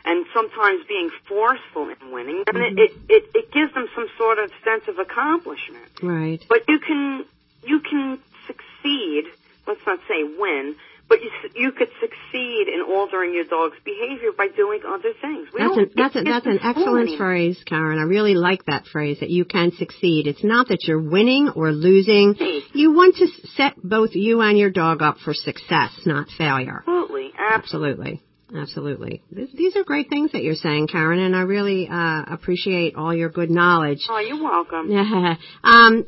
and 0.05 0.25
sometimes 0.33 0.85
being 0.87 1.09
forceful 1.27 1.89
in 1.89 2.11
winning, 2.11 2.43
then 2.45 2.61
Mm-hmm. 2.61 2.77
it, 2.77 2.91
it 3.09 3.23
it 3.35 3.51
gives 3.51 3.73
them 3.73 3.87
some 3.95 4.07
sort 4.17 4.39
of 4.39 4.49
sense 4.63 4.83
of 4.87 4.97
accomplishment. 4.99 5.89
right. 6.01 6.39
But 6.49 6.63
you 6.67 6.79
can 6.79 7.25
you 7.63 7.79
can 7.81 8.19
succeed. 8.47 9.23
Let's 9.67 9.81
not 9.85 9.99
say 10.07 10.23
win, 10.23 10.75
but 11.07 11.21
you 11.21 11.29
s- 11.43 11.51
you 11.55 11.71
could 11.71 11.89
succeed 12.01 12.67
in 12.73 12.81
altering 12.81 13.33
your 13.33 13.43
dog's 13.45 13.77
behavior 13.85 14.31
by 14.35 14.47
doing 14.47 14.81
other 14.87 15.13
things. 15.21 15.47
We 15.53 15.59
That's 15.61 15.77
an 15.77 15.91
that's 15.95 16.15
a, 16.15 16.23
that's 16.23 16.45
an 16.47 16.59
excellent 16.63 17.09
anymore. 17.09 17.17
phrase, 17.17 17.63
Karen. 17.65 17.99
I 17.99 18.03
really 18.03 18.33
like 18.33 18.65
that 18.65 18.87
phrase 18.87 19.19
that 19.19 19.29
you 19.29 19.45
can 19.45 19.71
succeed. 19.77 20.25
It's 20.27 20.43
not 20.43 20.69
that 20.69 20.79
you're 20.87 21.01
winning 21.01 21.49
or 21.55 21.71
losing. 21.71 22.35
You 22.73 22.91
want 22.93 23.15
to 23.17 23.27
set 23.55 23.73
both 23.81 24.15
you 24.15 24.41
and 24.41 24.57
your 24.57 24.71
dog 24.71 25.01
up 25.03 25.17
for 25.19 25.33
success, 25.33 25.91
not 26.05 26.27
failure. 26.37 26.79
Absolutely, 26.87 27.31
absolutely. 27.37 27.39
Absolutely. 27.39 28.21
Absolutely. 28.55 29.23
These 29.31 29.77
are 29.77 29.83
great 29.83 30.09
things 30.09 30.33
that 30.33 30.43
you're 30.43 30.55
saying, 30.55 30.87
Karen, 30.87 31.19
and 31.19 31.35
I 31.35 31.41
really 31.41 31.87
uh, 31.87 32.23
appreciate 32.27 32.95
all 32.95 33.13
your 33.13 33.29
good 33.29 33.49
knowledge. 33.49 34.05
Oh, 34.09 34.19
you're 34.19 34.43
welcome. 34.43 34.91
um, 35.63 36.05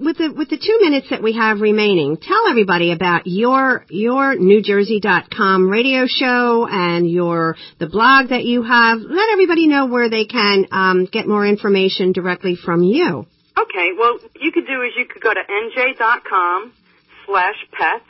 with 0.00 0.16
the 0.16 0.32
with 0.34 0.48
the 0.48 0.56
two 0.56 0.78
minutes 0.80 1.08
that 1.10 1.22
we 1.22 1.34
have 1.34 1.60
remaining, 1.60 2.16
tell 2.16 2.48
everybody 2.48 2.92
about 2.92 3.26
your 3.26 3.84
your 3.90 4.34
NewJersey.com 4.36 5.68
radio 5.68 6.06
show 6.06 6.66
and 6.66 7.10
your 7.10 7.56
the 7.78 7.88
blog 7.88 8.30
that 8.30 8.44
you 8.44 8.62
have. 8.62 8.98
Let 8.98 9.28
everybody 9.32 9.68
know 9.68 9.86
where 9.86 10.08
they 10.08 10.24
can 10.24 10.66
um, 10.72 11.06
get 11.10 11.28
more 11.28 11.46
information 11.46 12.12
directly 12.12 12.56
from 12.56 12.82
you. 12.82 13.26
Okay, 13.58 13.90
well, 13.98 14.18
you 14.40 14.50
could 14.50 14.66
do 14.66 14.80
is 14.80 14.92
you 14.96 15.04
could 15.04 15.22
go 15.22 15.32
to 15.34 15.40
nj.com 15.40 16.72
slash 17.26 17.56
pets, 17.72 18.04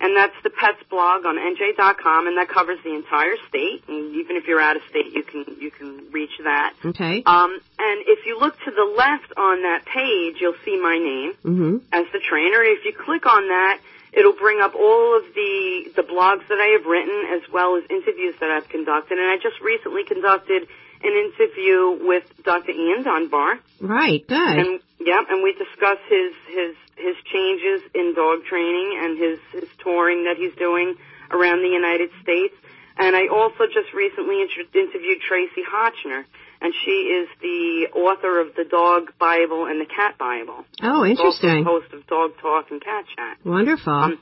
and 0.00 0.16
that's 0.16 0.34
the 0.42 0.50
pets 0.50 0.82
blog 0.88 1.26
on 1.26 1.36
nj.com, 1.36 2.26
and 2.26 2.36
that 2.38 2.48
covers 2.48 2.78
the 2.84 2.94
entire 2.94 3.36
state. 3.48 3.84
And 3.88 4.16
even 4.16 4.36
if 4.36 4.46
you're 4.46 4.60
out 4.60 4.76
of 4.76 4.82
state, 4.88 5.12
you 5.12 5.22
can 5.22 5.44
you 5.60 5.70
can 5.70 6.10
reach 6.10 6.32
that. 6.44 6.74
Okay. 6.84 7.22
Um, 7.24 7.52
and 7.78 8.02
if 8.06 8.26
you 8.26 8.38
look 8.40 8.58
to 8.64 8.70
the 8.70 8.94
left 8.96 9.32
on 9.36 9.62
that 9.62 9.84
page, 9.84 10.36
you'll 10.40 10.60
see 10.64 10.80
my 10.80 10.96
name 10.98 11.32
Mm-hmm. 11.44 11.76
as 11.92 12.06
the 12.12 12.20
trainer. 12.20 12.62
If 12.62 12.84
you 12.84 12.92
click 12.92 13.26
on 13.26 13.48
that, 13.48 13.78
it'll 14.12 14.32
bring 14.36 14.60
up 14.60 14.74
all 14.74 15.16
of 15.18 15.24
the 15.34 15.92
the 15.96 16.02
blogs 16.02 16.46
that 16.48 16.58
I 16.58 16.76
have 16.78 16.86
written 16.86 17.36
as 17.36 17.42
well 17.52 17.76
as 17.76 17.84
interviews 17.90 18.34
that 18.40 18.50
I've 18.50 18.68
conducted. 18.68 19.18
And 19.18 19.26
I 19.28 19.36
just 19.36 19.60
recently 19.60 20.04
conducted 20.04 20.66
an 21.02 21.12
interview 21.32 22.06
with 22.06 22.24
Dr. 22.44 22.72
Ian 22.72 23.02
Dunbar. 23.02 23.58
Right. 23.80 24.26
Good. 24.26 24.58
And 24.58 24.80
yeah, 25.00 25.20
and 25.28 25.42
we 25.42 25.52
discuss 25.54 25.98
his 26.08 26.32
his 26.48 26.74
his 26.96 27.16
changes 27.32 27.80
in 27.94 28.14
dog 28.14 28.44
training 28.44 28.98
and 29.00 29.18
his 29.18 29.38
his 29.52 29.68
touring 29.82 30.24
that 30.24 30.36
he's 30.36 30.54
doing 30.56 30.96
around 31.30 31.62
the 31.62 31.68
United 31.72 32.10
States. 32.22 32.54
And 32.98 33.16
I 33.16 33.28
also 33.28 33.64
just 33.72 33.94
recently 33.94 34.42
inter- 34.42 34.68
interviewed 34.78 35.20
Tracie 35.26 35.64
Hotchner, 35.64 36.24
and 36.60 36.74
she 36.84 36.90
is 36.90 37.28
the 37.40 37.88
author 37.94 38.40
of 38.40 38.54
the 38.56 38.64
Dog 38.64 39.12
Bible 39.18 39.64
and 39.64 39.80
the 39.80 39.86
Cat 39.86 40.18
Bible. 40.18 40.66
oh, 40.82 40.96
Also 41.00 41.06
interesting. 41.06 41.64
host 41.64 41.90
of 41.94 42.06
Dog 42.08 42.32
Talk 42.42 42.70
and 42.70 42.82
Cat 42.82 43.04
Chat. 43.16 43.38
Wonderful. 43.42 43.92
Um, 43.92 44.18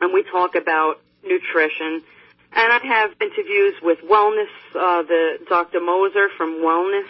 and 0.00 0.12
we 0.14 0.22
talk 0.30 0.54
about 0.54 1.00
nutrition. 1.24 2.02
And 2.56 2.72
I 2.72 2.78
have 2.86 3.10
interviews 3.20 3.74
with 3.82 3.98
wellness, 4.08 4.48
uh, 4.74 5.02
the 5.02 5.38
Dr. 5.48 5.80
Moser 5.80 6.28
from 6.36 6.60
Wellness. 6.62 7.08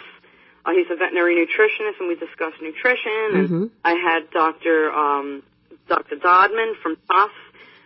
Uh, 0.65 0.71
he's 0.71 0.87
a 0.89 0.95
veterinary 0.95 1.35
nutritionist, 1.35 1.99
and 1.99 2.07
we 2.07 2.15
discuss 2.15 2.53
nutrition. 2.59 3.11
And 3.35 3.49
Mhm. 3.49 3.69
I 3.83 3.93
had 3.93 4.31
Dr. 4.31 4.91
Um, 4.91 5.43
Dr. 5.87 6.15
Dodman 6.15 6.73
from 6.81 6.97
Tufts, 7.07 7.35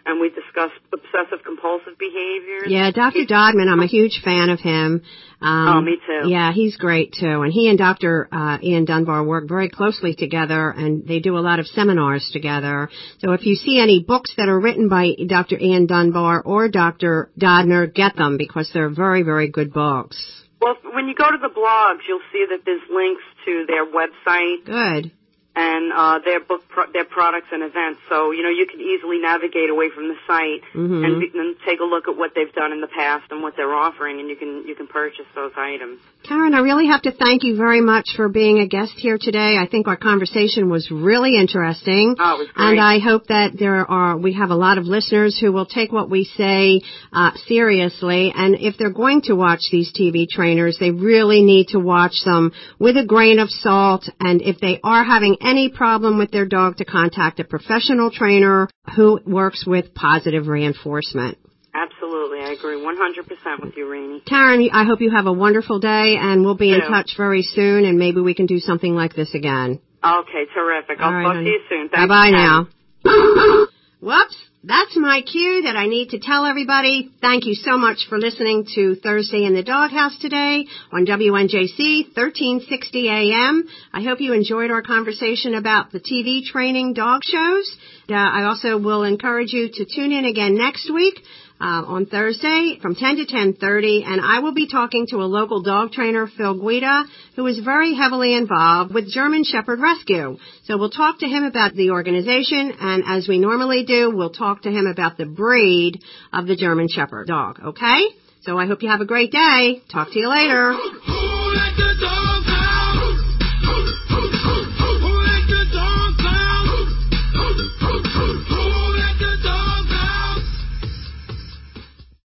and 0.05 0.19
we 0.19 0.29
discussed 0.29 0.79
obsessive 0.93 1.43
compulsive 1.45 1.97
behaviors. 1.97 2.67
Yeah, 2.67 2.91
Dr. 2.91 3.25
Dodman, 3.25 3.69
I'm 3.69 3.79
a 3.81 3.87
huge 3.87 4.21
fan 4.23 4.49
of 4.49 4.59
him. 4.59 5.01
Um, 5.41 5.67
Oh, 5.67 5.81
me 5.81 5.97
too. 6.05 6.29
Yeah, 6.29 6.51
he's 6.51 6.75
great 6.77 7.13
too. 7.13 7.41
And 7.41 7.51
he 7.53 7.69
and 7.69 7.77
Dr. 7.77 8.27
Uh, 8.31 8.57
Ian 8.61 8.85
Dunbar 8.85 9.23
work 9.23 9.47
very 9.47 9.69
closely 9.69 10.13
together 10.15 10.69
and 10.69 11.07
they 11.07 11.19
do 11.19 11.37
a 11.37 11.39
lot 11.39 11.59
of 11.59 11.67
seminars 11.67 12.29
together. 12.31 12.89
So 13.19 13.31
if 13.33 13.45
you 13.45 13.55
see 13.55 13.79
any 13.79 14.03
books 14.03 14.33
that 14.37 14.49
are 14.49 14.59
written 14.59 14.89
by 14.89 15.11
Dr. 15.27 15.57
Ian 15.59 15.85
Dunbar 15.85 16.41
or 16.41 16.67
Dr. 16.69 17.31
Dodman, 17.37 17.91
get 17.95 18.15
them 18.15 18.37
because 18.37 18.69
they're 18.73 18.89
very, 18.89 19.23
very 19.23 19.49
good 19.49 19.71
books. 19.71 20.17
Well, 20.61 20.75
when 20.93 21.07
you 21.07 21.15
go 21.15 21.31
to 21.31 21.37
the 21.37 21.47
blogs, 21.47 21.99
you'll 22.07 22.19
see 22.33 22.45
that 22.49 22.59
there's 22.65 22.81
links 22.89 23.23
to 23.45 23.65
their 23.67 23.85
website 23.85 24.65
Good. 24.65 25.11
And 25.55 25.91
uh, 25.93 26.19
their 26.23 26.39
book, 26.39 26.61
pro- 26.69 26.91
their 26.91 27.05
products 27.05 27.47
and 27.51 27.63
events. 27.63 27.99
So 28.09 28.31
you 28.31 28.43
know 28.43 28.49
you 28.49 28.67
can 28.69 28.79
easily 28.81 29.19
navigate 29.19 29.69
away 29.69 29.89
from 29.93 30.07
the 30.07 30.15
site 30.27 30.61
Mhm. 30.75 31.05
and, 31.05 31.19
be- 31.19 31.31
and 31.37 31.55
take 31.65 31.79
a 31.79 31.83
look 31.83 32.07
at 32.07 32.15
what 32.15 32.31
they've 32.35 32.53
done 32.53 32.71
in 32.71 32.81
the 32.81 32.87
past 32.87 33.25
and 33.31 33.41
what 33.41 33.55
they're 33.57 33.73
offering, 33.73 34.19
and 34.19 34.29
you 34.29 34.35
can 34.35 34.63
you 34.67 34.75
can 34.75 34.87
purchase 34.87 35.25
those 35.35 35.51
items. 35.57 35.99
Karen, 36.23 36.53
I 36.53 36.59
really 36.59 36.87
have 36.87 37.01
to 37.03 37.11
thank 37.11 37.43
you 37.43 37.55
very 37.55 37.81
much 37.81 38.09
for 38.15 38.27
being 38.29 38.59
a 38.59 38.67
guest 38.67 38.91
here 38.97 39.17
today. 39.19 39.55
I 39.57 39.67
think 39.67 39.87
our 39.87 39.95
conversation 39.97 40.69
was 40.69 40.91
really 40.91 41.35
interesting. 41.37 42.15
Oh, 42.19 42.35
it 42.35 42.39
was 42.39 42.47
great. 42.53 42.65
And 42.71 42.79
I 42.79 42.99
hope 42.99 43.27
that 43.27 43.57
there 43.57 43.89
are, 43.89 44.17
we 44.17 44.33
have 44.33 44.49
a 44.49 44.55
lot 44.55 44.77
of 44.77 44.85
listeners 44.85 45.37
who 45.39 45.51
will 45.53 45.65
take 45.65 45.91
what 45.93 46.09
we 46.09 46.25
say 46.25 46.81
uh, 47.13 47.31
seriously. 47.47 48.33
And 48.35 48.55
if 48.59 48.77
they're 48.77 48.89
going 48.91 49.21
to 49.23 49.33
watch 49.33 49.61
these 49.71 49.91
TV 49.93 50.27
trainers, 50.27 50.77
they 50.79 50.91
really 50.91 51.41
need 51.41 51.69
to 51.69 51.79
watch 51.79 52.23
them 52.25 52.51
with 52.79 52.97
a 52.97 53.05
grain 53.05 53.39
of 53.39 53.49
salt. 53.49 54.09
And 54.19 54.41
if 54.41 54.59
they 54.59 54.79
are 54.83 55.03
having 55.03 55.37
any 55.41 55.69
problem 55.69 56.17
with 56.17 56.31
their 56.31 56.45
dog, 56.45 56.77
to 56.77 56.85
contact 56.85 57.39
a 57.39 57.43
professional 57.43 58.11
trainer 58.11 58.67
who 58.95 59.19
works 59.25 59.65
with 59.65 59.93
positive 59.93 60.47
reinforcement. 60.47 61.37
Absolutely, 61.73 62.39
I 62.39 62.51
agree 62.51 62.77
100% 62.81 63.61
with 63.61 63.77
you, 63.77 63.89
Rainey. 63.89 64.21
Karen, 64.21 64.69
I 64.73 64.85
hope 64.85 65.01
you 65.01 65.11
have 65.11 65.27
a 65.27 65.33
wonderful 65.33 65.79
day, 65.79 66.15
and 66.19 66.43
we'll 66.43 66.55
be 66.55 66.73
in 66.73 66.81
touch 66.81 67.11
very 67.15 67.43
soon, 67.43 67.85
and 67.85 67.99
maybe 67.99 68.21
we 68.21 68.33
can 68.33 68.47
do 68.47 68.59
something 68.59 68.95
like 68.95 69.13
this 69.15 69.33
again. 69.35 69.79
Okay, 70.03 70.45
terrific. 70.53 70.97
I'll 70.99 71.07
All 71.07 71.13
right, 71.13 71.23
talk 71.23 71.33
honey. 71.35 71.45
to 71.45 71.51
you 71.51 71.59
soon. 71.69 71.87
Bye 71.87 71.97
Thanks, 71.97 72.09
bye 72.09 72.31
Patty. 72.31 72.69
now. 73.05 73.65
Whoops. 74.01 74.48
That's 74.61 74.97
my 74.97 75.21
cue 75.21 75.61
that 75.63 75.77
I 75.77 75.87
need 75.87 76.09
to 76.09 76.19
tell 76.19 76.45
everybody. 76.45 77.09
Thank 77.21 77.45
you 77.45 77.53
so 77.53 77.77
much 77.77 78.07
for 78.09 78.17
listening 78.17 78.67
to 78.75 78.95
Thursday 78.95 79.45
in 79.45 79.55
the 79.55 79.63
Doghouse 79.63 80.19
today 80.19 80.65
on 80.91 81.05
WNJC 81.05 82.07
1360 82.13 83.07
AM. 83.07 83.63
I 83.93 84.03
hope 84.03 84.19
you 84.19 84.33
enjoyed 84.33 84.69
our 84.69 84.81
conversation 84.81 85.53
about 85.55 85.93
the 85.93 86.01
TV 86.01 86.43
training 86.43 86.91
dog 86.91 87.21
shows. 87.23 87.77
Uh, 88.09 88.15
I 88.15 88.43
also 88.43 88.77
will 88.77 89.03
encourage 89.03 89.53
you 89.53 89.69
to 89.71 89.85
tune 89.85 90.11
in 90.11 90.25
again 90.25 90.57
next 90.57 90.91
week. 90.93 91.21
Uh, 91.61 91.83
on 91.87 92.05
Thursday 92.05 92.79
from 92.81 92.95
10 92.95 93.17
to 93.17 93.25
10:30, 93.25 94.05
and 94.05 94.21
I 94.21 94.39
will 94.39 94.53
be 94.53 94.67
talking 94.67 95.07
to 95.07 95.17
a 95.17 95.27
local 95.27 95.61
dog 95.61 95.91
trainer, 95.91 96.25
Phil 96.25 96.53
Guida, 96.53 97.03
who 97.35 97.45
is 97.47 97.59
very 97.59 97.93
heavily 97.93 98.33
involved 98.33 98.93
with 98.93 99.11
German 99.11 99.43
Shepherd 99.43 99.81
Rescue. 99.81 100.37
So 100.63 100.77
we'll 100.77 100.89
talk 100.89 101.19
to 101.19 101.27
him 101.27 101.43
about 101.43 101.73
the 101.73 101.91
organization, 101.91 102.71
and 102.79 103.03
as 103.05 103.27
we 103.27 103.39
normally 103.39 103.83
do, 103.83 104.09
we'll 104.15 104.29
talk 104.29 104.61
to 104.61 104.71
him 104.71 104.87
about 104.87 105.17
the 105.17 105.25
breed 105.25 106.01
of 106.31 106.47
the 106.47 106.55
German 106.55 106.87
Shepherd 106.87 107.27
dog. 107.27 107.59
Okay? 107.61 108.07
So 108.43 108.57
I 108.57 108.65
hope 108.65 108.81
you 108.81 108.87
have 108.87 109.01
a 109.01 109.05
great 109.05 109.31
day. 109.33 109.81
Talk 109.91 110.13
to 110.13 110.19
you 110.19 110.29
later. 110.29 110.71